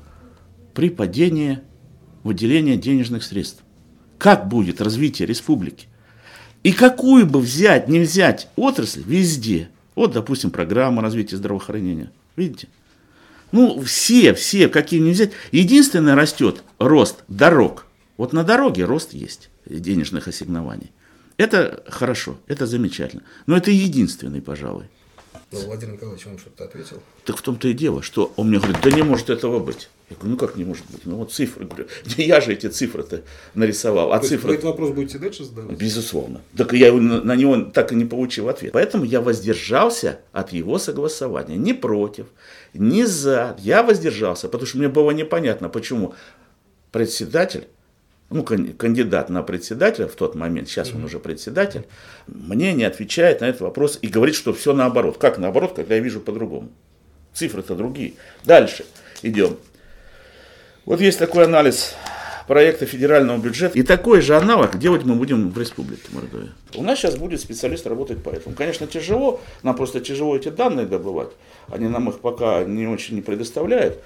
при 0.75 0.91
падении 0.91 1.61
выделения 2.23 2.77
денежных 2.77 3.23
средств? 3.23 3.63
Как 4.19 4.47
будет 4.47 4.81
развитие 4.81 5.25
республики? 5.25 5.87
И 6.63 6.73
какую 6.73 7.25
бы 7.25 7.39
взять, 7.39 7.87
не 7.87 7.99
взять 7.99 8.49
отрасль 8.55 9.03
везде. 9.05 9.69
Вот, 9.95 10.13
допустим, 10.13 10.51
программа 10.51 11.01
развития 11.01 11.37
здравоохранения. 11.37 12.11
Видите? 12.35 12.67
Ну, 13.51 13.81
все, 13.81 14.33
все, 14.33 14.67
какие 14.69 14.99
не 14.99 15.11
взять. 15.11 15.31
Единственное 15.51 16.15
растет 16.15 16.63
рост 16.77 17.23
дорог. 17.27 17.85
Вот 18.17 18.33
на 18.33 18.43
дороге 18.43 18.85
рост 18.85 19.13
есть 19.13 19.49
денежных 19.65 20.27
ассигнований. 20.27 20.91
Это 21.37 21.83
хорошо, 21.87 22.37
это 22.47 22.65
замечательно. 22.65 23.23
Но 23.45 23.55
это 23.55 23.71
единственный, 23.71 24.41
пожалуй. 24.41 24.85
Но 25.51 25.59
Владимир 25.61 25.93
Николаевич 25.93 26.25
вам 26.27 26.37
что-то 26.37 26.65
ответил? 26.65 27.01
Так 27.25 27.37
в 27.37 27.41
том-то 27.41 27.67
и 27.67 27.73
дело, 27.73 28.03
что 28.03 28.31
он 28.35 28.49
мне 28.49 28.59
говорит, 28.59 28.77
да 28.83 28.91
не 28.91 29.01
может 29.01 29.31
этого 29.31 29.59
быть. 29.59 29.89
Я 30.09 30.15
говорю, 30.15 30.31
ну 30.31 30.37
как 30.37 30.55
не 30.55 30.63
может 30.63 30.85
быть? 30.91 31.05
Ну 31.05 31.17
вот 31.17 31.31
цифры. 31.31 31.65
Говорю, 31.65 31.87
я 32.17 32.39
же 32.39 32.53
эти 32.53 32.67
цифры-то 32.67 33.23
нарисовал. 33.55 34.13
А 34.13 34.19
То 34.19 34.27
цифры... 34.27 34.49
Вы 34.49 34.53
этот 34.55 34.65
вопрос 34.65 34.91
будете 34.91 35.17
дальше 35.17 35.43
задавать? 35.43 35.75
Безусловно. 35.75 36.41
Так 36.55 36.73
я 36.73 36.93
на 36.93 37.35
него 37.35 37.57
так 37.61 37.91
и 37.91 37.95
не 37.95 38.05
получил 38.05 38.47
ответ. 38.47 38.73
Поэтому 38.73 39.05
я 39.05 39.21
воздержался 39.21 40.19
от 40.31 40.53
его 40.53 40.77
согласования. 40.77 41.57
Не 41.57 41.73
против, 41.73 42.27
не 42.75 43.05
за. 43.05 43.55
Я 43.59 43.81
воздержался, 43.81 44.49
потому 44.49 44.67
что 44.67 44.77
мне 44.77 44.87
было 44.87 45.09
непонятно, 45.11 45.69
почему 45.69 46.13
председатель 46.91 47.67
ну, 48.29 48.43
кандидат 48.43 49.29
на 49.29 49.41
председателя 49.43 50.07
в 50.07 50.15
тот 50.15 50.35
момент, 50.35 50.67
сейчас 50.69 50.93
он 50.93 51.03
уже 51.03 51.19
председатель, 51.19 51.85
мне 52.27 52.73
не 52.73 52.83
отвечает 52.83 53.41
на 53.41 53.45
этот 53.45 53.61
вопрос 53.61 53.97
и 54.01 54.07
говорит, 54.07 54.35
что 54.35 54.53
все 54.53 54.73
наоборот. 54.73 55.17
Как 55.17 55.37
наоборот, 55.37 55.73
когда 55.75 55.95
я 55.95 56.01
вижу 56.01 56.19
по-другому? 56.19 56.69
Цифры-то 57.33 57.75
другие. 57.75 58.13
Дальше 58.43 58.85
идем. 59.23 59.57
Вот 60.85 61.01
есть 61.01 61.19
такой 61.19 61.45
анализ 61.45 61.95
проекта 62.47 62.87
федерального 62.87 63.37
бюджета. 63.37 63.77
И 63.77 63.83
такой 63.83 64.21
же 64.21 64.35
аналог 64.35 64.77
делать 64.79 65.05
мы 65.05 65.13
будем 65.13 65.51
в 65.51 65.57
Республике 65.59 66.07
Мордовия. 66.11 66.49
У 66.73 66.81
нас 66.81 66.97
сейчас 66.97 67.15
будет 67.15 67.39
специалист 67.39 67.85
работать 67.85 68.23
по 68.23 68.31
этому. 68.31 68.55
Конечно, 68.55 68.87
тяжело, 68.87 69.39
нам 69.61 69.75
просто 69.75 69.99
тяжело 69.99 70.35
эти 70.35 70.49
данные 70.49 70.87
добывать. 70.87 71.29
Они 71.67 71.87
нам 71.87 72.09
их 72.09 72.19
пока 72.19 72.63
не 72.63 72.87
очень 72.87 73.15
не 73.15 73.21
предоставляют. 73.21 73.99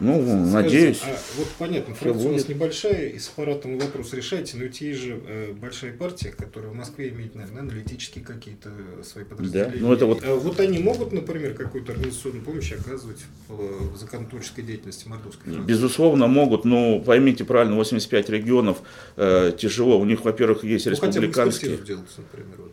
Ну, 0.00 0.22
Скажите, 0.22 0.50
надеюсь. 0.50 1.02
А 1.04 1.18
вот 1.36 1.48
понятно, 1.58 1.94
фракция 1.94 2.30
у 2.30 2.32
нас 2.32 2.48
небольшая, 2.48 3.08
и 3.08 3.18
с 3.18 3.28
аппаратом 3.28 3.78
вопрос 3.78 4.14
решаете, 4.14 4.56
но 4.56 4.64
ведь 4.64 4.80
есть 4.80 5.00
же 5.00 5.20
э, 5.26 5.52
большая 5.52 5.92
партия, 5.92 6.30
которая 6.36 6.70
в 6.70 6.74
Москве 6.74 7.10
имеет, 7.10 7.34
наверное, 7.34 7.62
аналитические 7.62 8.24
какие-то 8.24 8.70
свои 9.04 9.24
подразделения. 9.24 9.72
Да, 9.72 9.78
ну 9.80 9.92
это 9.92 10.06
вот... 10.06 10.24
А 10.24 10.34
вот 10.34 10.58
они 10.58 10.78
могут, 10.78 11.12
например, 11.12 11.54
какую-то 11.54 11.92
организационную 11.92 12.44
помощь 12.44 12.72
оказывать 12.72 13.20
в, 13.48 13.94
в 13.94 13.96
законотворческой 13.98 14.64
деятельности 14.64 15.06
мордовской 15.06 15.52
фракции? 15.52 15.68
Безусловно, 15.68 16.26
могут, 16.26 16.64
но 16.64 17.00
поймите 17.00 17.44
правильно, 17.44 17.76
85 17.76 18.30
регионов 18.30 18.78
э, 19.16 19.52
тяжело. 19.58 20.00
У 20.00 20.04
них, 20.06 20.24
во-первых, 20.24 20.64
есть 20.64 20.86
ну, 20.86 20.92
республиканские. 20.92 21.72
Хотя 21.72 21.82
бы 21.82 21.86
делать, 21.86 22.10
например. 22.16 22.56
Вот, 22.58 22.70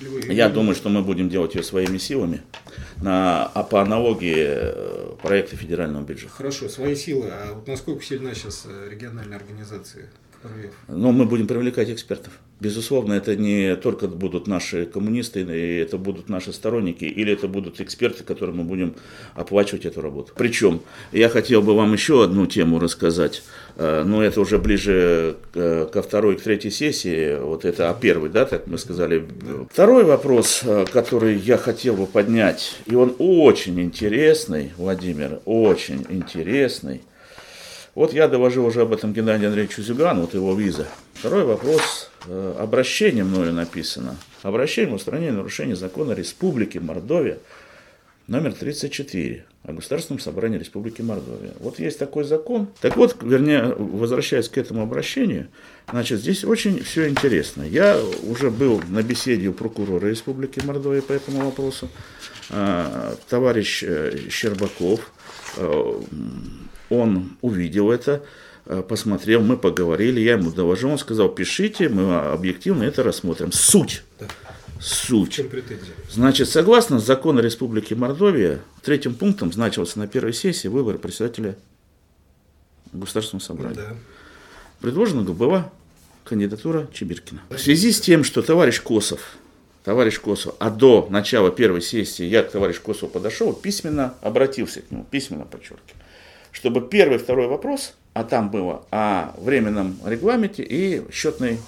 или 0.00 0.08
вы, 0.08 0.32
Я 0.32 0.46
или... 0.46 0.54
думаю, 0.54 0.74
что 0.74 0.88
мы 0.88 1.02
будем 1.02 1.28
делать 1.28 1.54
ее 1.54 1.62
своими 1.62 1.98
силами 1.98 2.42
на, 3.00 3.46
а 3.46 3.62
по 3.62 3.80
аналогии 3.80 4.93
проекта 5.24 5.56
федерального 5.56 6.04
бюджета. 6.04 6.32
Хорошо, 6.32 6.68
свои 6.68 6.94
силы. 6.94 7.28
А 7.30 7.54
вот 7.54 7.66
насколько 7.66 8.04
сильна 8.04 8.34
сейчас 8.34 8.66
э, 8.66 8.88
региональная 8.90 9.38
организация? 9.38 10.10
Ну, 10.88 11.12
мы 11.12 11.24
будем 11.24 11.46
привлекать 11.46 11.88
экспертов. 11.88 12.38
Безусловно, 12.64 13.12
это 13.12 13.36
не 13.36 13.76
только 13.76 14.08
будут 14.08 14.46
наши 14.46 14.86
коммунисты, 14.86 15.40
это 15.42 15.98
будут 15.98 16.30
наши 16.30 16.50
сторонники, 16.50 17.04
или 17.04 17.30
это 17.34 17.46
будут 17.46 17.78
эксперты, 17.82 18.24
которым 18.24 18.56
мы 18.56 18.64
будем 18.64 18.94
оплачивать 19.34 19.84
эту 19.84 20.00
работу. 20.00 20.32
Причем, 20.34 20.80
я 21.12 21.28
хотел 21.28 21.60
бы 21.60 21.74
вам 21.74 21.92
еще 21.92 22.24
одну 22.24 22.46
тему 22.46 22.78
рассказать, 22.78 23.42
э, 23.76 24.02
но 24.06 24.24
это 24.24 24.40
уже 24.40 24.56
ближе 24.56 25.36
ко 25.52 26.00
второй, 26.00 26.36
к 26.36 26.40
третьей 26.40 26.70
сессии, 26.70 27.38
вот 27.38 27.66
это 27.66 27.90
а 27.90 27.94
первый, 27.94 28.30
да, 28.30 28.46
так 28.46 28.66
мы 28.66 28.78
сказали. 28.78 29.28
Второй 29.70 30.04
вопрос, 30.04 30.62
э, 30.64 30.86
который 30.90 31.36
я 31.36 31.58
хотел 31.58 31.96
бы 31.96 32.06
поднять, 32.06 32.78
и 32.86 32.94
он 32.94 33.14
очень 33.18 33.78
интересный, 33.78 34.72
Владимир, 34.78 35.40
очень 35.44 36.06
интересный. 36.08 37.02
Вот 37.94 38.12
я 38.12 38.26
довожу 38.26 38.64
уже 38.64 38.82
об 38.82 38.92
этом 38.92 39.12
Геннадию 39.12 39.48
Андреевичу 39.48 39.82
Зюгану, 39.82 40.22
вот 40.22 40.34
его 40.34 40.54
виза. 40.54 40.88
Второй 41.14 41.44
вопрос, 41.44 42.10
э, 42.26 42.56
обращение 42.58 43.22
мною 43.22 43.52
написано. 43.52 44.16
Обращение 44.42 44.90
в 44.90 44.96
устранение 44.96 45.32
нарушения 45.32 45.76
закона 45.76 46.12
Республики 46.12 46.78
Мордовия 46.78 47.38
номер 48.26 48.52
34 48.52 49.44
о 49.62 49.72
Государственном 49.72 50.18
собрании 50.18 50.58
Республики 50.58 51.02
Мордовия. 51.02 51.52
Вот 51.60 51.78
есть 51.78 51.98
такой 51.98 52.24
закон. 52.24 52.68
Так 52.80 52.96
вот, 52.96 53.16
вернее, 53.22 53.74
возвращаясь 53.78 54.48
к 54.48 54.58
этому 54.58 54.82
обращению, 54.82 55.48
значит, 55.88 56.20
здесь 56.20 56.44
очень 56.44 56.82
все 56.82 57.08
интересно. 57.08 57.62
Я 57.62 58.00
уже 58.28 58.50
был 58.50 58.82
на 58.88 59.02
беседе 59.02 59.48
у 59.48 59.52
прокурора 59.52 60.06
Республики 60.06 60.60
Мордовия 60.64 61.00
по 61.00 61.12
этому 61.12 61.44
вопросу. 61.44 61.88
А, 62.50 63.14
товарищ 63.28 63.82
э, 63.82 64.28
Щербаков, 64.30 65.12
э, 65.56 66.00
он 66.98 67.36
увидел 67.40 67.90
это, 67.90 68.22
э, 68.66 68.82
посмотрел, 68.86 69.42
мы 69.42 69.56
поговорили, 69.56 70.20
я 70.20 70.32
ему 70.32 70.50
доложил, 70.50 70.90
он 70.90 70.98
сказал, 70.98 71.28
пишите, 71.28 71.88
мы 71.88 72.16
объективно 72.16 72.82
это 72.84 73.02
рассмотрим. 73.02 73.52
Суть. 73.52 74.02
Да. 74.18 74.26
Суть. 74.80 75.40
Значит, 76.10 76.48
согласно 76.48 76.98
закону 76.98 77.40
Республики 77.40 77.94
Мордовия, 77.94 78.60
третьим 78.82 79.14
пунктом 79.14 79.52
значился 79.52 79.98
на 79.98 80.06
первой 80.06 80.34
сессии 80.34 80.68
выбор 80.68 80.98
председателя 80.98 81.56
Государственного 82.92 83.44
собрания. 83.44 83.76
Да. 83.76 83.96
Предложена 84.80 85.22
была 85.22 85.72
кандидатура 86.24 86.88
Чебиркина. 86.92 87.40
В 87.50 87.58
связи 87.58 87.92
с 87.92 88.00
тем, 88.00 88.24
что 88.24 88.42
товарищ 88.42 88.80
Косов, 88.82 89.36
товарищ 89.84 90.20
Косов, 90.20 90.54
а 90.58 90.70
до 90.70 91.06
начала 91.10 91.50
первой 91.50 91.82
сессии 91.82 92.24
я 92.24 92.42
к 92.42 92.50
товарищу 92.50 92.82
Косову 92.82 93.12
подошел, 93.12 93.52
письменно 93.52 94.14
обратился 94.20 94.82
к 94.82 94.90
нему, 94.90 95.06
письменно 95.10 95.44
подчеркиваю, 95.44 95.93
чтобы 96.54 96.80
первый, 96.80 97.18
второй 97.18 97.48
вопрос, 97.48 97.94
а 98.14 98.22
там 98.22 98.48
было 98.50 98.86
о 98.90 99.34
временном 99.38 99.98
регламенте 100.06 100.62
и 100.62 101.02
счетной 101.12 101.58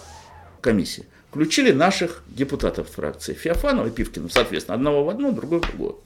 комиссии, 0.60 1.04
включили 1.30 1.72
наших 1.72 2.22
депутатов 2.28 2.88
фракции 2.88 3.34
Феофанова 3.34 3.88
и 3.88 3.90
Пивкина, 3.90 4.28
соответственно, 4.30 4.76
одного 4.76 5.04
в 5.04 5.08
одну, 5.10 5.32
другого 5.32 5.60
в 5.60 5.66
другую. 5.66 5.96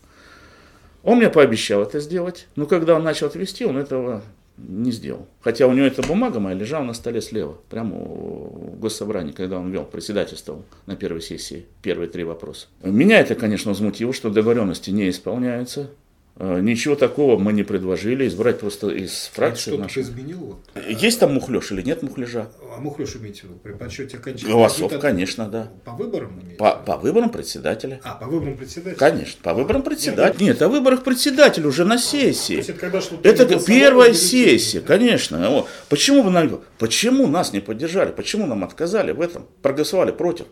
Он 1.02 1.18
мне 1.18 1.28
пообещал 1.28 1.82
это 1.82 2.00
сделать, 2.00 2.48
но 2.56 2.66
когда 2.66 2.96
он 2.96 3.04
начал 3.04 3.26
отвести, 3.26 3.66
он 3.66 3.76
этого 3.76 4.22
не 4.56 4.92
сделал. 4.92 5.26
Хотя 5.42 5.66
у 5.66 5.72
него 5.72 5.86
эта 5.86 6.02
бумага 6.02 6.40
моя 6.40 6.56
лежала 6.56 6.84
на 6.84 6.94
столе 6.94 7.20
слева, 7.20 7.58
прямо 7.68 7.96
в 7.96 8.78
госсобрании, 8.78 9.32
когда 9.32 9.58
он 9.58 9.70
вел, 9.70 9.84
председательствовал 9.84 10.64
на 10.86 10.96
первой 10.96 11.20
сессии, 11.20 11.66
первые 11.82 12.08
три 12.08 12.24
вопроса. 12.24 12.66
Меня 12.82 13.20
это, 13.20 13.34
конечно, 13.34 13.70
возмутило, 13.70 14.12
что 14.12 14.30
договоренности 14.30 14.90
не 14.90 15.08
исполняются. 15.10 15.90
Э, 16.36 16.60
ничего 16.60 16.96
такого 16.96 17.38
мы 17.38 17.52
не 17.52 17.64
предложили, 17.64 18.26
избрать 18.26 18.60
просто 18.60 18.88
из 18.88 19.30
фракции. 19.32 19.70
Что-то 19.70 19.82
нашей. 19.82 20.02
изменил? 20.02 20.58
Есть 20.88 21.20
там 21.20 21.34
мухлёж 21.34 21.70
или 21.72 21.82
нет 21.82 22.02
мухляжа? 22.02 22.50
А 22.74 22.80
мухлёж 22.80 23.16
имеете 23.16 23.42
в 23.42 23.44
виду? 23.44 23.54
При 23.62 23.72
подсчете 23.72 24.16
окончательных 24.16 24.54
Голосов, 24.54 24.98
конечно, 25.00 25.48
да. 25.48 25.70
По 25.84 25.92
выборам 25.92 26.40
по, 26.58 26.76
по 26.76 26.96
выборам 26.96 27.30
председателя. 27.30 28.00
А, 28.04 28.14
по 28.14 28.26
выборам 28.26 28.56
председателя? 28.56 28.96
Конечно, 28.96 29.38
по 29.42 29.52
выборам 29.52 29.82
председателя. 29.82 30.32
Нет, 30.32 30.40
нет 30.40 30.62
о 30.62 30.68
выборах 30.68 31.04
председателя 31.04 31.66
уже 31.66 31.84
на 31.84 31.98
сессии. 31.98 32.54
То 32.54 32.58
есть 32.58 32.70
это 32.70 32.80
когда 32.80 32.98
это 33.00 33.64
первая 33.64 34.14
сессия, 34.14 34.80
конечно. 34.80 35.66
Почему, 35.88 36.22
вы 36.22 36.60
почему 36.78 37.26
нас 37.26 37.52
не 37.52 37.60
поддержали? 37.60 38.12
Почему 38.12 38.46
нам 38.46 38.64
отказали 38.64 39.12
в 39.12 39.20
этом? 39.20 39.46
Проголосовали 39.62 40.12
против. 40.12 40.46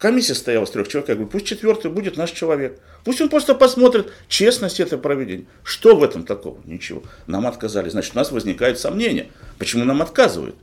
Комиссия 0.00 0.34
стояла 0.34 0.64
с 0.64 0.70
трех 0.70 0.88
человек. 0.88 1.10
Я 1.10 1.14
говорю, 1.16 1.30
пусть 1.30 1.44
четвертый 1.44 1.90
будет 1.90 2.16
наш 2.16 2.30
человек. 2.30 2.80
Пусть 3.04 3.20
он 3.20 3.28
просто 3.28 3.54
посмотрит 3.54 4.10
честность 4.28 4.80
этого 4.80 4.98
проведения. 4.98 5.44
Что 5.62 5.94
в 5.94 6.02
этом 6.02 6.24
такого? 6.24 6.56
Ничего. 6.64 7.02
Нам 7.26 7.46
отказали. 7.46 7.90
Значит, 7.90 8.14
у 8.14 8.16
нас 8.16 8.32
возникает 8.32 8.78
сомнение. 8.78 9.28
Почему 9.58 9.84
нам 9.84 10.00
отказывают? 10.00 10.56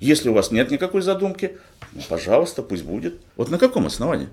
Если 0.00 0.28
у 0.28 0.32
вас 0.32 0.50
нет 0.50 0.72
никакой 0.72 1.02
задумки, 1.02 1.56
ну, 1.92 2.02
пожалуйста, 2.08 2.62
пусть 2.62 2.82
будет. 2.82 3.20
Вот 3.36 3.48
на 3.48 3.58
каком 3.58 3.86
основании? 3.86 4.28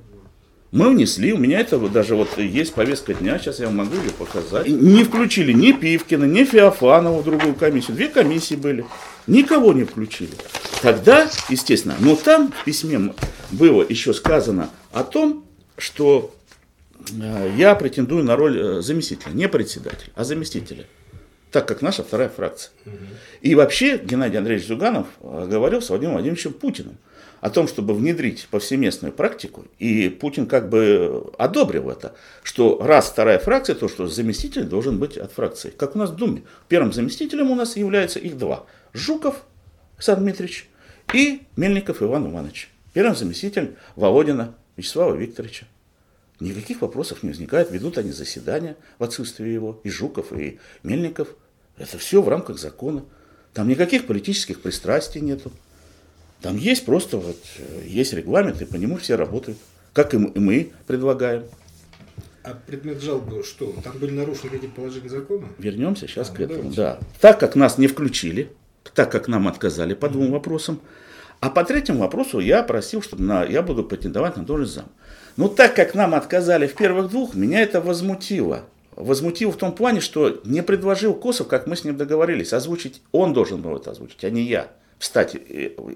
Мы 0.72 0.90
внесли, 0.90 1.32
у 1.32 1.38
меня 1.38 1.60
это 1.60 1.78
даже 1.88 2.16
вот 2.16 2.36
есть 2.40 2.74
повестка 2.74 3.14
дня, 3.14 3.38
сейчас 3.38 3.60
я 3.60 3.70
могу 3.70 3.96
ее 3.96 4.10
показать. 4.10 4.68
Не 4.68 5.04
включили 5.04 5.54
ни 5.54 5.72
Пивкина, 5.72 6.26
ни 6.26 6.44
Феофанова 6.44 7.22
в 7.22 7.24
другую 7.24 7.54
комиссию. 7.54 7.96
Две 7.96 8.08
комиссии 8.08 8.56
были. 8.56 8.86
Никого 9.28 9.74
не 9.74 9.84
включили. 9.84 10.34
Тогда, 10.82 11.30
естественно, 11.50 11.96
но 12.00 12.16
там 12.16 12.52
в 12.52 12.64
письме 12.64 13.14
было 13.52 13.86
еще 13.88 14.14
сказано 14.14 14.70
о 14.92 15.04
том, 15.04 15.46
что 15.78 16.36
э, 17.12 17.54
я 17.58 17.76
претендую 17.76 18.24
на 18.24 18.36
роль 18.36 18.60
э, 18.60 18.82
заместителя, 18.82 19.32
не 19.32 19.48
председателя, 19.48 20.12
а 20.16 20.24
заместителя, 20.24 20.86
так 21.52 21.68
как 21.68 21.82
наша 21.82 22.04
вторая 22.04 22.30
фракция. 22.30 22.72
И 23.42 23.56
вообще 23.56 23.98
Геннадий 23.98 24.38
Андреевич 24.38 24.68
Зюганов 24.68 25.08
э, 25.22 25.48
говорил 25.50 25.82
с 25.82 25.90
Владимиром 25.90 26.16
Владимировичем 26.16 26.54
Путиным 26.54 26.98
о 27.46 27.52
том, 27.52 27.68
чтобы 27.68 27.94
внедрить 27.94 28.48
повсеместную 28.50 29.14
практику, 29.14 29.66
и 29.78 30.10
Путин 30.10 30.48
как 30.48 30.68
бы 30.68 31.32
одобрил 31.38 31.92
это, 31.92 32.16
что 32.42 32.80
раз 32.82 33.08
вторая 33.08 33.38
фракция, 33.38 33.76
то 33.76 33.88
что 33.88 34.08
заместитель 34.08 34.64
должен 34.64 34.98
быть 34.98 35.16
от 35.16 35.32
фракции. 35.32 35.70
Как 35.70 35.96
у 35.96 36.00
нас 36.00 36.10
в 36.10 36.16
Думе. 36.16 36.42
Первым 36.70 36.92
заместителем 36.92 37.52
у 37.52 37.56
нас 37.56 37.78
является 37.78 38.18
их 38.18 38.40
два. 38.40 38.66
Жуков 38.94 39.44
Александр 39.98 40.24
Дмитриевич 40.24 40.68
и 41.14 41.44
Мельников 41.56 42.02
Иван 42.02 42.32
Иванович. 42.32 42.72
Первым 42.94 43.16
заместителем 43.16 43.76
Володина 43.96 44.56
Вячеслава 44.76 45.14
Викторовича. 45.14 45.68
Никаких 46.40 46.82
вопросов 46.82 47.22
не 47.22 47.30
возникает, 47.30 47.70
ведут 47.70 48.00
они 48.00 48.12
заседания 48.12 48.76
в 48.98 49.04
отсутствие 49.04 49.54
его, 49.54 49.80
и 49.84 49.92
Жуков, 49.92 50.34
и 50.34 50.58
Мельников. 50.82 51.28
Это 51.78 52.00
все 52.00 52.24
в 52.24 52.28
рамках 52.28 52.58
закона. 52.58 53.06
Там 53.54 53.68
никаких 53.68 54.08
политических 54.08 54.64
пристрастий 54.64 55.22
нету. 55.22 55.52
Там 56.46 56.58
есть 56.58 56.86
просто 56.86 57.18
вот, 57.18 57.38
э, 57.58 57.84
есть 57.88 58.14
регламент, 58.14 58.62
и 58.62 58.66
по 58.66 58.76
нему 58.76 58.98
все 58.98 59.16
работают. 59.16 59.58
Как 59.94 60.14
и 60.14 60.18
мы 60.18 60.72
предлагаем. 60.86 61.46
А 62.44 62.54
предмет 62.68 63.02
жалобы 63.02 63.44
что? 63.44 63.74
Там 63.84 63.98
были 63.98 64.12
нарушены 64.12 64.52
какие-то 64.52 64.76
положения 64.76 65.10
закона? 65.10 65.48
Вернемся 65.58 66.08
сейчас 66.08 66.30
а, 66.30 66.34
к 66.34 66.40
ну 66.40 66.46
этому. 66.46 66.70
Давайте. 66.70 66.82
Да. 66.82 67.00
Так 67.20 67.40
как 67.40 67.56
нас 67.56 67.80
не 67.80 67.88
включили, 67.88 68.52
так 68.94 69.12
как 69.12 69.28
нам 69.28 69.48
отказали 69.48 69.96
по 69.96 70.08
двум 70.08 70.32
вопросам, 70.32 70.80
а 71.40 71.50
по 71.50 71.64
третьему 71.64 72.02
вопросу 72.02 72.40
я 72.40 72.62
просил, 72.62 73.02
чтобы 73.02 73.24
на, 73.24 73.44
я 73.44 73.64
буду 73.64 73.84
претендовать 73.84 74.38
на 74.38 74.46
должность 74.46 74.76
зам. 74.76 74.86
Но 75.38 75.48
так 75.48 75.76
как 75.76 75.96
нам 75.96 76.14
отказали 76.14 76.68
в 76.68 76.76
первых 76.76 77.10
двух, 77.10 77.34
меня 77.34 77.62
это 77.62 77.82
возмутило. 77.82 78.66
Возмутило 78.96 79.52
в 79.52 79.58
том 79.58 79.74
плане, 79.74 80.00
что 80.00 80.40
не 80.46 80.62
предложил 80.62 81.16
Косов, 81.16 81.48
как 81.48 81.66
мы 81.66 81.76
с 81.76 81.84
ним 81.84 81.98
договорились, 81.98 82.54
озвучить. 82.54 83.02
Он 83.12 83.34
должен 83.34 83.62
был 83.62 83.76
это 83.76 83.90
озвучить, 83.92 84.24
а 84.24 84.30
не 84.30 84.44
я. 84.44 84.70
Встать, 84.98 85.36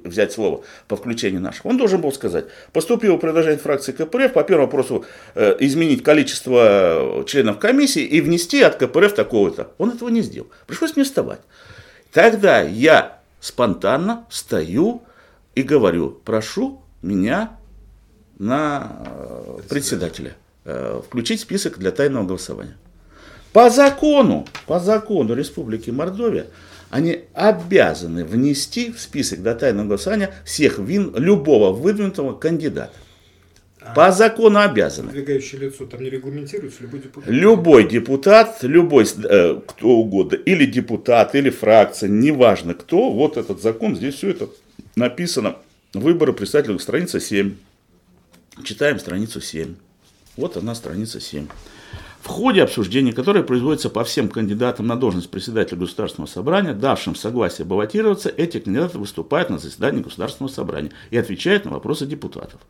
взять 0.03 0.33
слово 0.33 0.63
по 0.89 0.97
включению 0.97 1.39
нашего. 1.39 1.69
Он 1.69 1.77
должен 1.77 2.01
был 2.01 2.11
сказать, 2.11 2.45
поступило 2.73 3.15
предложение 3.15 3.57
фракции 3.57 3.93
КПРФ 3.93 4.33
по 4.33 4.43
первому 4.43 4.65
вопросу 4.67 5.05
э, 5.35 5.55
изменить 5.61 6.03
количество 6.03 7.23
членов 7.25 7.59
комиссии 7.59 8.03
и 8.03 8.19
внести 8.19 8.61
от 8.61 8.75
КПРФ 8.75 9.13
такого-то. 9.13 9.71
Он 9.77 9.91
этого 9.91 10.09
не 10.09 10.21
сделал. 10.21 10.47
Пришлось 10.67 10.95
мне 10.97 11.05
вставать. 11.05 11.39
Тогда 12.11 12.61
я 12.61 13.19
спонтанно 13.39 14.25
встаю 14.29 15.01
и 15.55 15.63
говорю, 15.63 16.11
прошу 16.25 16.81
меня 17.01 17.57
на 18.37 19.05
э, 19.05 19.59
председателя 19.69 20.35
э, 20.65 21.01
включить 21.05 21.41
список 21.41 21.77
для 21.77 21.91
тайного 21.91 22.25
голосования. 22.25 22.77
По 23.53 23.69
закону, 23.69 24.47
по 24.67 24.79
закону 24.79 25.33
Республики 25.33 25.89
Мордовия, 25.89 26.47
они 26.89 27.21
обязаны 27.33 28.25
внести 28.25 28.91
в 28.91 28.99
список 28.99 29.41
для 29.41 29.55
тайного 29.55 29.87
голосования 29.87 30.33
всех 30.45 30.79
вин 30.79 31.13
любого 31.15 31.71
выдвинутого 31.71 32.33
кандидата. 32.33 32.93
А 33.81 33.93
По 33.93 34.11
закону 34.11 34.59
обязаны. 34.59 35.07
Выдвигающее 35.07 35.61
лицо 35.61 35.85
там 35.85 36.03
не 36.03 36.09
регламентируется, 36.09 36.83
любой 36.83 36.99
депутат? 36.99 37.29
Любой 37.29 37.87
депутат, 37.87 38.57
любой, 38.61 39.05
э, 39.05 39.61
кто 39.65 39.89
угодно, 39.89 40.35
или 40.35 40.65
депутат, 40.65 41.33
или 41.33 41.49
фракция, 41.49 42.09
неважно 42.09 42.73
кто, 42.73 43.11
вот 43.11 43.37
этот 43.37 43.61
закон, 43.61 43.95
здесь 43.95 44.15
все 44.15 44.31
это 44.31 44.49
написано. 44.95 45.55
Выборы 45.93 46.33
представителей, 46.33 46.77
страница 46.79 47.19
7. 47.21 47.55
Читаем 48.63 48.99
страницу 48.99 49.39
7. 49.39 49.75
Вот 50.35 50.57
она, 50.57 50.75
страница 50.75 51.21
7. 51.21 51.47
В 52.29 52.31
ходе 52.31 52.61
обсуждения, 52.61 53.11
которое 53.11 53.41
производится 53.43 53.89
по 53.89 54.03
всем 54.03 54.29
кандидатам 54.29 54.85
на 54.85 54.95
должность 54.95 55.31
председателя 55.31 55.79
Государственного 55.79 56.29
собрания, 56.29 56.75
давшим 56.75 57.15
согласие 57.15 57.65
баллотироваться, 57.65 58.29
эти 58.29 58.59
кандидаты 58.59 58.99
выступают 58.99 59.49
на 59.49 59.57
заседании 59.57 60.03
Государственного 60.03 60.53
собрания 60.53 60.91
и 61.09 61.17
отвечают 61.17 61.65
на 61.65 61.71
вопросы 61.71 62.05
депутатов. 62.05 62.61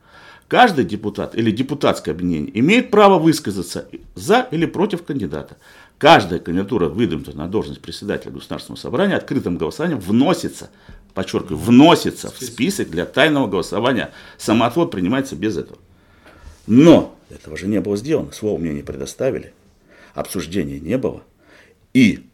Каждый 0.48 0.86
депутат 0.86 1.36
или 1.36 1.50
депутатское 1.50 2.14
объединение 2.14 2.58
имеет 2.58 2.90
право 2.90 3.18
высказаться 3.18 3.86
за 4.14 4.48
или 4.50 4.64
против 4.64 5.02
кандидата. 5.02 5.58
Каждая 5.98 6.40
кандидатура, 6.40 6.88
выдвинутая 6.88 7.34
на 7.34 7.46
должность 7.46 7.82
председателя 7.82 8.32
Государственного 8.32 8.80
собрания, 8.80 9.16
открытым 9.16 9.58
голосованием 9.58 10.00
вносится, 10.00 10.70
подчеркиваю, 11.12 11.58
вносится 11.58 12.32
в 12.32 12.42
список 12.42 12.88
для 12.88 13.04
тайного 13.04 13.46
голосования. 13.46 14.10
Самоотвод 14.38 14.90
принимается 14.90 15.36
без 15.36 15.58
этого. 15.58 15.78
Но 16.66 17.14
этого 17.30 17.56
же 17.56 17.66
не 17.66 17.80
было 17.80 17.96
сделано, 17.96 18.32
слова 18.32 18.58
мне 18.58 18.72
не 18.72 18.82
предоставили, 18.82 19.52
обсуждения 20.14 20.80
не 20.80 20.98
было. 20.98 21.22
И 21.92 22.26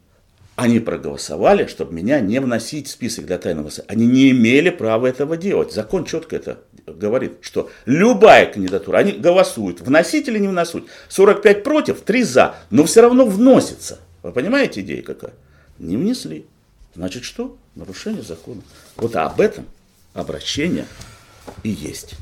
они 0.57 0.79
проголосовали, 0.79 1.67
чтобы 1.67 1.93
меня 1.93 2.19
не 2.19 2.41
вносить 2.41 2.87
в 2.87 2.91
список 2.91 3.27
для 3.27 3.37
тайного 3.37 3.65
голосования. 3.65 3.91
Они 3.91 4.07
не 4.07 4.31
имели 4.31 4.71
права 4.71 5.05
этого 5.05 5.37
делать. 5.37 5.71
Закон 5.71 6.03
четко 6.03 6.35
это 6.35 6.59
говорит, 6.87 7.33
что 7.41 7.69
любая 7.85 8.51
кандидатура, 8.51 8.97
они 8.97 9.11
голосуют, 9.11 9.81
вносить 9.81 10.27
или 10.27 10.39
не 10.39 10.47
вносить. 10.47 10.85
45 11.09 11.63
против, 11.63 12.01
3 12.01 12.23
за, 12.23 12.55
но 12.71 12.85
все 12.85 13.01
равно 13.01 13.25
вносится. 13.25 13.99
Вы 14.23 14.31
понимаете 14.31 14.81
идея 14.81 15.03
какая? 15.03 15.33
Не 15.77 15.95
внесли. 15.95 16.45
Значит 16.95 17.23
что? 17.23 17.55
Нарушение 17.75 18.23
закона. 18.23 18.61
Вот 18.95 19.15
об 19.15 19.39
этом 19.39 19.65
обращение 20.15 20.87
и 21.61 21.69
есть. 21.69 22.15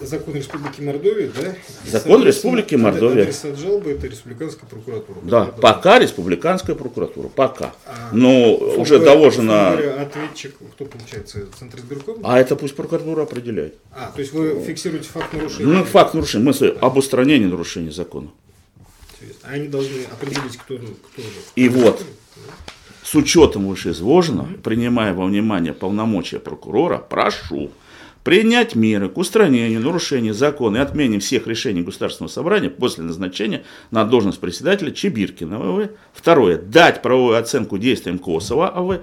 Закон 0.00 0.34
Республики 0.34 0.80
Мордовия, 0.80 1.30
да? 1.34 1.54
Закон 1.86 2.24
Республики 2.24 2.74
Мордовия. 2.74 3.22
Адрес 3.22 3.44
жалобы 3.58 3.92
это 3.92 4.06
Республиканская 4.06 4.68
прокуратура. 4.68 5.18
Да, 5.22 5.44
пока 5.46 5.98
Республиканская 5.98 6.76
прокуратура, 6.76 7.28
пока. 7.28 7.72
А, 7.86 8.10
Но 8.12 8.54
уже 8.54 8.98
доложено... 8.98 9.72
Ответчик, 9.72 10.56
кто 10.74 10.84
получается, 10.84 11.46
Центр 11.58 11.78
избирком? 11.78 12.20
А 12.22 12.38
это 12.38 12.56
пусть 12.56 12.76
прокуратура 12.76 13.22
определяет. 13.22 13.76
А, 13.92 14.12
то 14.14 14.20
есть 14.20 14.32
вы 14.32 14.60
фиксируете 14.60 15.08
факт 15.08 15.32
нарушения? 15.32 15.66
Ну, 15.66 15.84
факт 15.84 16.14
нарушения, 16.14 16.44
мы 16.44 16.68
об 16.68 16.96
устранении 16.96 17.46
нарушения 17.46 17.90
закона. 17.90 18.28
А 19.42 19.52
они 19.52 19.68
должны 19.68 20.04
определить, 20.12 20.56
кто, 20.56 20.76
кто 20.76 21.22
И 21.56 21.68
вот, 21.68 22.04
с 23.02 23.14
учетом 23.14 23.68
вышеизложенного, 23.68 24.48
принимая 24.62 25.14
во 25.14 25.26
внимание 25.26 25.72
полномочия 25.72 26.38
прокурора, 26.38 26.98
прошу 26.98 27.70
принять 28.24 28.74
меры 28.74 29.08
к 29.08 29.18
устранению 29.18 29.80
нарушений 29.80 30.32
закона 30.32 30.78
и 30.78 30.80
отмене 30.80 31.20
всех 31.20 31.46
решений 31.46 31.82
Государственного 31.82 32.32
собрания 32.32 32.70
после 32.70 33.04
назначения 33.04 33.64
на 33.90 34.04
должность 34.04 34.40
председателя 34.40 34.90
Чебиркина 34.90 35.58
ВВ. 35.58 35.90
Второе. 36.12 36.58
Дать 36.58 37.02
правовую 37.02 37.38
оценку 37.38 37.78
действиям 37.78 38.18
Косова 38.18 38.70
АВ 38.70 39.02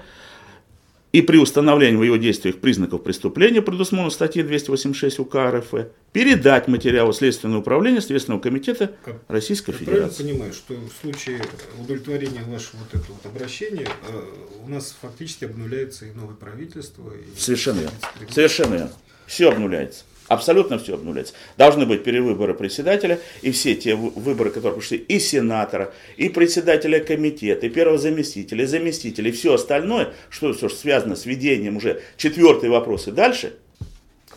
и 1.12 1.22
при 1.22 1.38
установлении 1.38 1.98
в 1.98 2.04
его 2.04 2.16
действиях 2.16 2.60
признаков 2.60 3.04
преступления, 3.04 3.62
предусмотренных 3.62 4.14
статьей 4.14 4.44
286 4.44 5.20
УК 5.20 5.36
РФ, 5.36 5.74
передать 6.14 6.70
материалы 6.70 7.14
Следственного 7.14 7.60
управления 7.60 8.00
Следственного 8.00 8.42
комитета 8.42 8.96
как, 9.04 9.22
Российской 9.28 9.74
Федерации. 9.74 10.02
Я 10.02 10.08
правильно 10.08 10.34
понимаю, 10.34 10.54
что 10.54 10.74
в 10.74 11.02
случае 11.02 11.42
удовлетворения 11.78 12.42
вашего 12.48 12.80
вот 12.80 13.02
этого 13.02 13.18
вот 13.22 13.26
обращения 13.26 13.88
э, 14.08 14.24
у 14.64 14.70
нас 14.70 14.96
фактически 15.02 15.44
обнуляется 15.44 16.06
и 16.06 16.12
новое 16.12 16.36
правительство? 16.36 17.12
И 17.12 17.38
Совершенно 17.38 17.82
верно. 17.82 17.98
Совершенно 18.30 18.74
верно. 18.76 18.92
Все 19.32 19.50
обнуляется. 19.50 20.04
Абсолютно 20.28 20.78
все 20.78 20.96
обнуляется. 20.96 21.34
Должны 21.58 21.86
быть 21.86 22.04
перевыборы 22.04 22.54
председателя 22.54 23.17
и 23.41 23.52
все 23.52 23.76
те 23.76 23.96
выборы, 23.96 24.50
которые 24.50 24.78
пришли, 24.80 24.98
и 24.98 25.20
сенатора, 25.20 25.94
и 26.17 26.28
председателя 26.28 27.00
комитета, 27.00 27.67
и 27.67 27.70
первого 27.70 27.98
заместителя, 27.98 28.65
и 28.65 28.67
заместителя, 28.67 29.30
и 29.30 29.32
все 29.32 29.54
остальное, 29.54 30.13
что 30.30 30.52
все 30.52 30.67
связано 30.67 31.15
с 31.15 31.26
ведением 31.26 31.78
уже 31.78 32.02
четвертый 32.17 32.70
вопрос 32.70 33.08
и 33.08 33.12
дальше. 33.12 33.54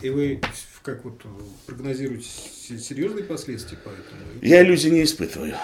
И 0.01 0.09
вы 0.09 0.39
как 0.81 1.03
вот 1.03 1.21
прогнозируете 1.65 2.25
серьезные 2.79 3.25
последствия 3.25 3.77
по 3.77 3.89
этому? 3.89 4.21
Я 4.41 4.63
иллюзий 4.63 4.91
не 4.91 5.03
испытываю. 5.03 5.55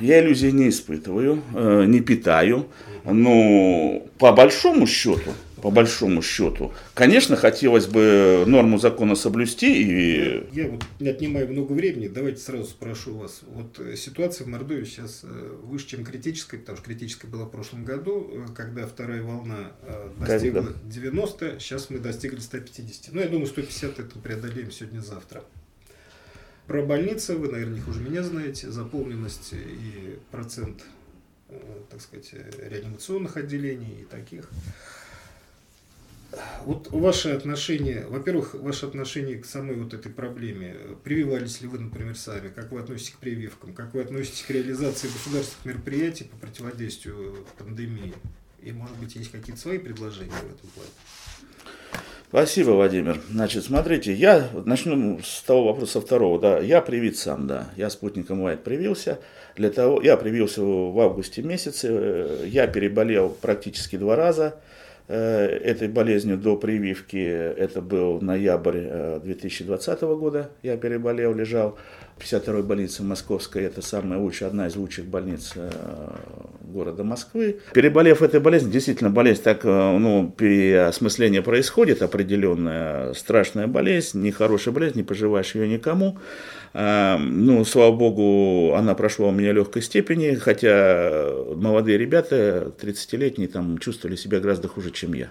Я 0.00 0.20
иллюзий 0.20 0.50
не 0.50 0.68
испытываю, 0.68 1.44
э, 1.54 1.84
не 1.86 2.00
питаю. 2.00 2.66
Но 3.04 4.02
по 4.18 4.32
большому 4.32 4.88
счету, 4.88 5.32
по 5.60 5.70
большому 5.70 6.22
счету. 6.22 6.72
Конечно, 6.94 7.36
хотелось 7.36 7.86
бы 7.86 8.44
норму 8.46 8.78
закона 8.78 9.14
соблюсти. 9.14 9.82
И... 9.82 10.48
Я 10.52 10.68
вот 10.68 10.84
не 10.98 11.08
отнимаю 11.08 11.48
много 11.48 11.72
времени, 11.72 12.08
давайте 12.08 12.40
сразу 12.40 12.64
спрошу 12.64 13.16
вас. 13.16 13.42
Вот 13.46 13.78
э, 13.78 13.96
ситуация 13.96 14.44
в 14.44 14.48
Мордовии 14.48 14.84
сейчас 14.84 15.20
э, 15.22 15.56
выше, 15.62 15.88
чем 15.88 16.04
критическая, 16.04 16.58
потому 16.58 16.78
что 16.78 16.86
критическая 16.86 17.28
была 17.28 17.44
в 17.44 17.50
прошлом 17.50 17.84
году, 17.84 18.30
э, 18.32 18.46
когда 18.54 18.86
вторая 18.86 19.22
волна 19.22 19.72
достигла 20.18 20.62
Ковида. 20.62 20.74
90, 20.84 21.60
сейчас 21.60 21.90
мы 21.90 21.98
достигли 21.98 22.40
150. 22.40 23.14
Ну, 23.14 23.20
я 23.20 23.28
думаю, 23.28 23.46
150 23.46 23.98
это 23.98 24.18
преодолеем 24.18 24.70
сегодня-завтра. 24.70 25.44
Про 26.66 26.82
больницы 26.82 27.36
вы, 27.36 27.48
наверное, 27.48 27.74
не 27.74 27.80
хуже 27.80 28.00
меня 28.00 28.22
знаете, 28.22 28.70
заполненность 28.70 29.52
и 29.52 30.18
процент, 30.30 30.84
так 31.90 32.00
сказать, 32.00 32.32
реанимационных 32.32 33.36
отделений 33.36 34.02
и 34.02 34.04
таких. 34.04 34.48
Вот 36.64 36.88
ваше 36.90 37.30
отношение, 37.30 38.06
во-первых, 38.08 38.54
ваше 38.54 38.86
отношение 38.86 39.38
к 39.38 39.46
самой 39.46 39.76
вот 39.76 39.94
этой 39.94 40.12
проблеме. 40.12 40.76
Прививались 41.02 41.60
ли 41.60 41.68
вы, 41.68 41.78
например, 41.78 42.16
сами? 42.16 42.48
Как 42.48 42.70
вы 42.70 42.80
относитесь 42.80 43.14
к 43.14 43.18
прививкам? 43.18 43.74
Как 43.74 43.94
вы 43.94 44.02
относитесь 44.02 44.42
к 44.42 44.50
реализации 44.50 45.08
государственных 45.08 45.64
мероприятий 45.64 46.24
по 46.24 46.36
противодействию 46.36 47.46
пандемии? 47.58 48.14
И, 48.62 48.72
может 48.72 48.96
быть, 48.98 49.16
есть 49.16 49.32
какие-то 49.32 49.60
свои 49.60 49.78
предложения 49.78 50.30
в 50.30 50.54
этом 50.54 50.70
плане? 50.74 50.90
Спасибо, 52.28 52.70
Владимир. 52.70 53.20
Значит, 53.28 53.64
смотрите, 53.64 54.12
я 54.14 54.48
начну 54.64 55.20
с 55.20 55.42
того 55.42 55.72
вопроса 55.72 56.00
второго. 56.00 56.38
Да, 56.38 56.60
я 56.60 56.80
привит 56.80 57.16
сам, 57.16 57.48
да. 57.48 57.70
Я 57.76 57.90
спутником 57.90 58.42
Лайт 58.42 58.62
привился. 58.62 59.18
Для 59.56 59.70
того, 59.70 60.00
я 60.00 60.16
привился 60.16 60.62
в 60.62 61.00
августе 61.00 61.42
месяце. 61.42 62.46
Я 62.46 62.68
переболел 62.68 63.30
практически 63.30 63.96
два 63.96 64.14
раза. 64.14 64.60
Э, 65.12 65.46
этой 65.64 65.88
болезнью 65.88 66.36
до 66.36 66.56
прививки. 66.56 67.16
Это 67.16 67.82
был 67.82 68.20
ноябрь 68.20 69.18
2020 69.18 70.02
э, 70.02 70.06
года. 70.14 70.50
Я 70.62 70.76
переболел, 70.76 71.34
лежал 71.34 71.76
52-й 72.20 72.62
больнице 72.62 73.02
Московской. 73.02 73.64
Это 73.64 73.82
самая 73.82 74.18
лучшая, 74.18 74.50
одна 74.50 74.66
из 74.66 74.76
лучших 74.76 75.06
больниц 75.06 75.52
э, 75.56 75.70
города 76.62 77.02
Москвы. 77.02 77.58
Переболев 77.72 78.22
этой 78.22 78.40
болезнью, 78.40 78.72
действительно 78.72 79.10
болезнь 79.10 79.42
так, 79.42 79.64
ну, 79.64 80.32
переосмысление 80.36 81.42
происходит, 81.42 82.02
определенная 82.02 83.14
страшная 83.14 83.66
болезнь, 83.66 84.22
нехорошая 84.22 84.74
болезнь, 84.74 84.98
не 84.98 85.02
пожелаешь 85.02 85.54
ее 85.54 85.68
никому. 85.68 86.18
Ну, 86.72 87.64
слава 87.64 87.92
богу, 87.96 88.74
она 88.74 88.94
прошла 88.94 89.28
у 89.28 89.32
меня 89.32 89.52
легкой 89.52 89.82
степени, 89.82 90.36
хотя 90.36 91.32
молодые 91.56 91.98
ребята, 91.98 92.72
30-летние, 92.80 93.48
там 93.48 93.78
чувствовали 93.78 94.14
себя 94.14 94.38
гораздо 94.38 94.68
хуже, 94.68 94.92
чем 94.92 95.14
я 95.14 95.30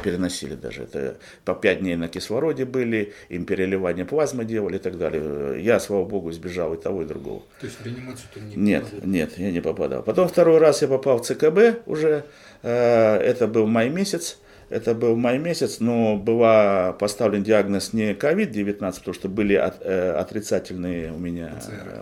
переносили 0.00 0.54
даже. 0.54 0.82
Это 0.82 1.16
по 1.44 1.54
5 1.54 1.80
дней 1.80 1.96
на 1.96 2.08
кислороде 2.08 2.64
были, 2.64 3.12
им 3.28 3.44
переливание 3.44 4.04
плазмы 4.04 4.44
делали 4.44 4.76
и 4.76 4.78
так 4.80 4.98
далее. 4.98 5.62
Я, 5.62 5.78
слава 5.80 6.04
богу, 6.04 6.30
избежал 6.30 6.74
и 6.74 6.80
того, 6.80 7.02
и 7.02 7.04
другого. 7.04 7.42
То 7.60 7.66
есть 7.66 7.78
в 7.80 7.84
реанимацию 7.86 8.28
ты 8.34 8.40
не 8.40 8.56
Нет, 8.56 8.84
попадал? 8.84 9.08
нет, 9.10 9.38
я 9.38 9.50
не 9.50 9.60
попадал. 9.60 10.02
Потом 10.02 10.28
второй 10.28 10.58
раз 10.58 10.82
я 10.82 10.88
попал 10.88 11.18
в 11.18 11.26
ЦКБ 11.26 11.86
уже, 11.86 12.24
э, 12.62 13.16
это 13.16 13.46
был 13.46 13.66
май 13.66 13.88
месяц. 13.88 14.38
Это 14.70 14.94
был 14.94 15.16
май 15.16 15.38
месяц, 15.38 15.80
но 15.80 16.16
была 16.16 16.92
поставлен 16.92 17.42
диагноз 17.42 17.92
не 17.92 18.14
COVID-19, 18.14 18.78
потому 18.78 19.14
что 19.14 19.28
были 19.28 19.54
от, 19.54 19.82
э, 19.82 20.12
отрицательные 20.12 21.12
у 21.12 21.18
меня 21.18 21.60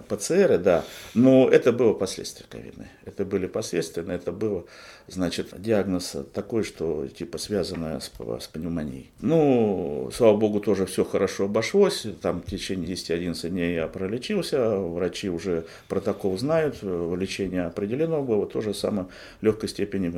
ПЦР. 0.09 0.59
Да. 0.59 0.85
Но 1.15 1.49
это 1.49 1.73
было 1.73 1.95
последствия 1.95 2.47
ковидные. 2.49 2.91
Это 3.05 3.25
были 3.25 3.47
последствия, 3.47 4.05
это 4.09 4.33
было 4.33 4.65
значит, 5.09 5.55
диагноз 5.57 6.17
такой, 6.35 6.63
что 6.63 7.07
типа 7.09 7.39
связанное 7.39 8.01
с, 8.01 8.11
с 8.41 8.47
пневмонией. 8.49 9.11
Ну, 9.21 10.11
слава 10.13 10.37
богу, 10.37 10.61
тоже 10.61 10.87
все 10.87 11.05
хорошо 11.05 11.47
обошлось. 11.47 12.07
Там 12.21 12.43
в 12.43 12.51
течение 12.51 12.95
10-11 12.95 13.49
дней 13.49 13.75
я 13.75 13.89
пролечился. 13.89 14.77
Врачи 14.77 15.31
уже 15.31 15.65
протокол 15.89 16.37
знают, 16.39 16.83
лечение 16.83 17.65
определено 17.65 18.23
было, 18.23 18.47
тоже 18.47 18.75
самое 18.75 19.09
легкой 19.41 19.69
степени. 19.69 20.13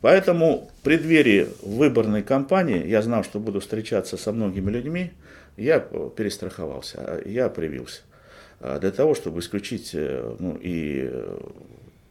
Поэтому 0.00 0.70
в 0.80 0.84
преддверии 0.84 1.48
выборной 1.88 2.22
кампании 2.22 2.86
я 2.86 3.02
знал, 3.02 3.24
что 3.24 3.40
буду 3.40 3.60
встречаться 3.60 4.16
со 4.16 4.32
многими 4.32 4.70
людьми. 4.70 5.12
Я 5.56 5.80
перестраховался, 5.80 7.22
я 7.24 7.48
привился 7.48 8.02
для 8.60 8.90
того, 8.90 9.14
чтобы 9.14 9.40
исключить 9.40 9.90
э, 9.94 10.34
ну, 10.38 10.58
и 10.60 11.10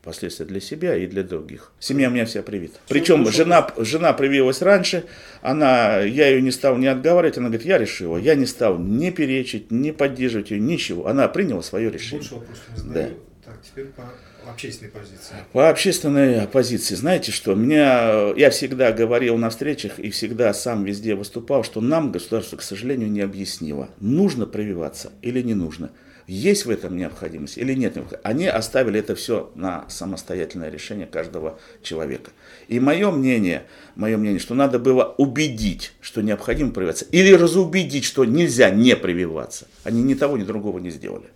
последствия 0.07 0.45
для 0.45 0.61
себя 0.61 0.95
и 0.95 1.05
для 1.05 1.21
других. 1.21 1.73
Семья 1.79 2.07
у 2.07 2.11
меня 2.11 2.25
вся 2.25 2.41
привита. 2.41 2.79
Причем 2.87 3.29
жена, 3.29 3.69
жена 3.77 4.13
привилась 4.13 4.61
раньше, 4.61 5.03
она, 5.41 5.99
я 5.99 6.29
ее 6.29 6.41
не 6.41 6.51
стал 6.51 6.77
не 6.77 6.87
отговаривать, 6.87 7.37
она 7.37 7.49
говорит, 7.49 7.67
я 7.67 7.77
решила, 7.77 8.15
я 8.17 8.35
не 8.35 8.45
стал 8.45 8.77
ни 8.77 9.09
перечить, 9.09 9.69
ни 9.69 9.91
поддерживать 9.91 10.51
ее, 10.51 10.61
ничего. 10.61 11.07
Она 11.07 11.27
приняла 11.27 11.61
свое 11.61 11.91
решение. 11.91 12.19
Больше 12.19 12.35
вопросов 12.35 12.63
не 12.71 12.77
знаю. 12.77 13.09
Да. 13.09 13.51
Так, 13.51 13.61
теперь 13.61 13.85
по 13.87 14.03
общественной 14.49 14.91
позиции. 14.91 15.35
По 15.53 15.69
общественной 15.69 16.47
позиции, 16.47 16.95
знаете 16.95 17.31
что, 17.31 17.55
меня, 17.55 18.33
я 18.35 18.49
всегда 18.49 18.91
говорил 18.91 19.37
на 19.37 19.49
встречах 19.49 19.99
и 19.99 20.09
всегда 20.09 20.53
сам 20.53 20.83
везде 20.83 21.15
выступал, 21.15 21.63
что 21.63 21.81
нам 21.81 22.11
государство, 22.11 22.57
к 22.57 22.61
сожалению, 22.61 23.09
не 23.11 23.21
объяснило, 23.21 23.89
нужно 23.99 24.45
прививаться 24.45 25.11
или 25.21 25.41
не 25.41 25.53
нужно 25.53 25.91
есть 26.27 26.65
в 26.65 26.69
этом 26.69 26.97
необходимость 26.97 27.57
или 27.57 27.73
нет. 27.73 27.97
Они 28.21 28.47
оставили 28.47 28.99
это 28.99 29.15
все 29.15 29.49
на 29.55 29.89
самостоятельное 29.89 30.69
решение 30.69 31.07
каждого 31.07 31.57
человека. 31.81 32.31
И 32.67 32.79
мое 32.81 33.09
мнение, 33.11 33.63
мое 33.95 34.17
мнение, 34.17 34.39
что 34.39 34.53
надо 34.53 34.77
было 34.77 35.15
убедить, 35.17 35.93
что 36.01 36.21
необходимо 36.21 36.71
прививаться, 36.71 37.05
или 37.11 37.31
разубедить, 37.31 38.03
что 38.03 38.25
нельзя 38.25 38.69
не 38.69 38.95
прививаться. 38.97 39.67
Они 39.85 40.03
ни 40.03 40.13
того, 40.13 40.37
ни 40.37 40.43
другого 40.43 40.79
не 40.79 40.89
сделали. 40.89 41.27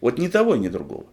Вот 0.00 0.18
ни 0.18 0.28
того, 0.28 0.56
ни 0.56 0.68
другого. 0.68 1.04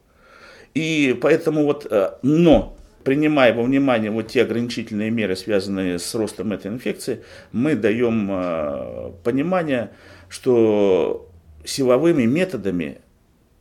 И 0.75 1.17
поэтому 1.21 1.63
вот, 1.63 1.87
э, 1.89 2.11
но 2.21 2.77
принимая 3.03 3.53
во 3.53 3.63
внимание 3.63 4.11
вот 4.11 4.27
те 4.27 4.41
ограничительные 4.41 5.09
меры, 5.09 5.35
связанные 5.35 5.99
с 5.99 6.13
ростом 6.15 6.51
этой 6.51 6.67
инфекции, 6.67 7.23
мы 7.51 7.75
даем 7.75 8.29
э, 8.31 9.11
понимание, 9.23 9.91
что 10.27 11.29
силовыми 11.63 12.25
методами 12.25 12.99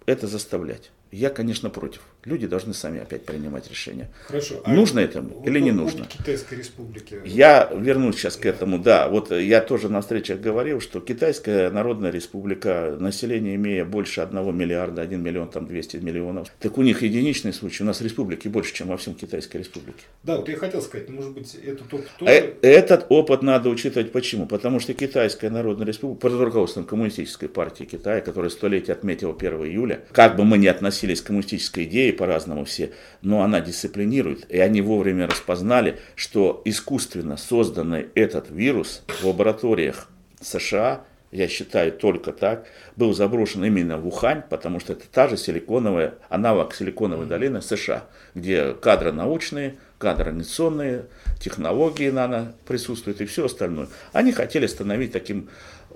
это 0.07 0.27
заставлять. 0.27 0.90
Я, 1.12 1.31
конечно, 1.31 1.70
против. 1.70 2.03
Люди 2.24 2.46
должны 2.46 2.72
сами 2.72 3.00
опять 3.00 3.24
принимать 3.26 3.68
решение. 3.70 4.08
Хорошо. 4.26 4.62
А 4.64 4.72
нужно 4.72 5.00
это 5.00 5.20
вот 5.20 5.46
или 5.46 5.60
не 5.60 5.72
нужно? 5.72 6.06
Китайской 6.06 6.54
республики. 6.54 7.20
Я 7.24 7.70
вернусь 7.74 8.16
сейчас 8.16 8.37
к 8.37 8.46
этому. 8.46 8.78
Да, 8.78 9.08
вот 9.08 9.30
я 9.30 9.60
тоже 9.60 9.88
на 9.90 10.00
встречах 10.00 10.40
говорил, 10.40 10.80
что 10.80 11.00
Китайская 11.00 11.70
Народная 11.70 12.10
Республика, 12.10 12.96
население 12.98 13.56
имея 13.56 13.84
больше 13.84 14.22
1 14.22 14.56
миллиарда, 14.56 15.02
1 15.02 15.22
миллион, 15.22 15.50
там 15.50 15.66
200 15.66 15.98
миллионов, 15.98 16.48
так 16.60 16.78
у 16.78 16.82
них 16.82 17.02
единичный 17.02 17.52
случай. 17.52 17.82
У 17.82 17.87
нас 17.87 18.00
республики 18.00 18.48
больше, 18.48 18.72
чем 18.72 18.88
во 18.88 18.96
всем 18.96 19.14
Китайской 19.14 19.58
Республике. 19.58 20.04
Да, 20.22 20.37
вот 20.37 20.48
я 20.48 20.56
хотел 20.56 20.80
сказать, 20.80 21.10
может 21.10 21.32
быть, 21.32 21.54
этот 21.54 21.92
опыт 21.92 22.08
тоже... 22.18 22.32
Э, 22.32 22.54
этот 22.62 23.06
опыт 23.10 23.42
надо 23.42 23.68
учитывать 23.68 24.12
почему? 24.12 24.46
Потому 24.46 24.80
что 24.80 24.94
Китайская 24.94 25.50
Народная 25.50 25.87
Республика, 25.87 26.28
под 26.28 26.40
руководством 26.40 26.84
Коммунистической 26.84 27.50
партии 27.50 27.84
Китая, 27.84 28.22
которая 28.22 28.50
столетие 28.50 28.94
отметила 28.94 29.34
1 29.38 29.52
июля, 29.66 30.00
как 30.12 30.37
бы 30.37 30.44
мы 30.44 30.56
ни 30.56 30.66
относились 30.66 31.20
к 31.20 31.26
коммунистической 31.26 31.84
идее, 31.84 32.13
по-разному 32.14 32.64
все, 32.64 32.92
но 33.22 33.42
она 33.42 33.61
дисциплинирует. 33.61 34.50
И 34.50 34.59
они 34.59 34.81
вовремя 34.81 35.27
распознали, 35.27 35.98
что 36.14 36.62
искусственно 36.64 37.37
созданный 37.37 38.07
этот 38.14 38.50
вирус 38.50 39.03
в 39.07 39.24
лабораториях 39.24 40.09
США, 40.40 41.05
я 41.31 41.48
считаю 41.48 41.92
только 41.92 42.33
так, 42.33 42.66
был 42.96 43.12
заброшен 43.12 43.64
именно 43.64 43.98
в 43.98 44.07
Ухань, 44.07 44.42
потому 44.48 44.79
что 44.79 44.92
это 44.92 45.05
та 45.11 45.29
же 45.29 45.37
силиконовая, 45.37 46.14
аналог 46.29 46.74
силиконовой 46.74 47.27
долины 47.27 47.61
США, 47.61 48.05
где 48.35 48.72
кадры 48.74 49.11
научные, 49.11 49.74
кадры 49.98 50.27
организационные, 50.27 51.07
технологии 51.40 52.11
нано 52.11 52.55
присутствуют 52.66 53.20
и 53.20 53.27
все 53.27 53.46
остальное. 53.46 53.88
Они 54.12 54.33
хотели 54.33 54.66
остановить 54.66 55.12
таким 55.12 55.48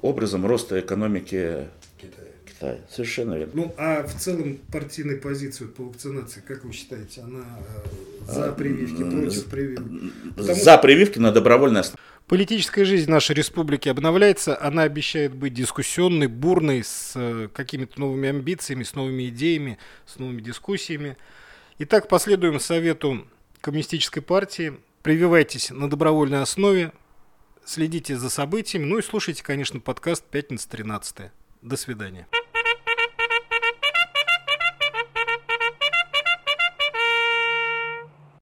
образом 0.03 0.47
роста 0.47 0.81
экономики 0.81 1.69
Китая. 2.59 2.79
Совершенно 2.91 3.35
верно. 3.35 3.53
Ну, 3.55 3.75
а 3.79 4.03
в 4.03 4.15
целом 4.15 4.59
партийная 4.73 5.17
позиция 5.17 5.69
по 5.69 5.85
вакцинации, 5.85 6.43
как 6.47 6.65
вы 6.65 6.73
считаете, 6.73 7.21
она 7.21 7.45
э, 8.29 8.33
за 8.33 8.53
прививки, 8.53 9.03
против 9.03 9.45
прививки? 9.47 10.13
Потому 10.37 10.55
за 10.59 10.79
прививки 10.79 11.19
на 11.19 11.31
добровольной 11.31 11.81
основе. 11.81 11.99
Политическая 12.27 12.85
жизнь 12.85 13.11
нашей 13.11 13.35
республики 13.35 13.89
обновляется, 13.89 14.61
она 14.61 14.83
обещает 14.83 15.35
быть 15.35 15.55
дискуссионной, 15.55 16.27
бурной, 16.27 16.85
с 16.85 17.13
э, 17.15 17.49
какими-то 17.53 18.01
новыми 18.01 18.29
амбициями, 18.29 18.83
с 18.83 18.95
новыми 18.95 19.29
идеями, 19.29 19.79
с 20.07 20.19
новыми 20.19 20.41
дискуссиями. 20.41 21.17
Итак, 21.79 22.09
последуем 22.09 22.61
совету 22.61 23.27
Коммунистической 23.61 24.23
партии. 24.23 24.75
Прививайтесь 25.03 25.71
на 25.71 25.89
добровольной 25.89 26.43
основе, 26.43 26.93
следите 27.65 28.17
за 28.17 28.31
событиями, 28.31 28.85
ну 28.85 28.99
и 28.99 29.03
слушайте, 29.03 29.43
конечно, 29.43 29.81
подкаст 29.81 30.25
«Пятница 30.25 30.69
13 30.69 31.31
До 31.63 31.77
свидания. 31.77 32.27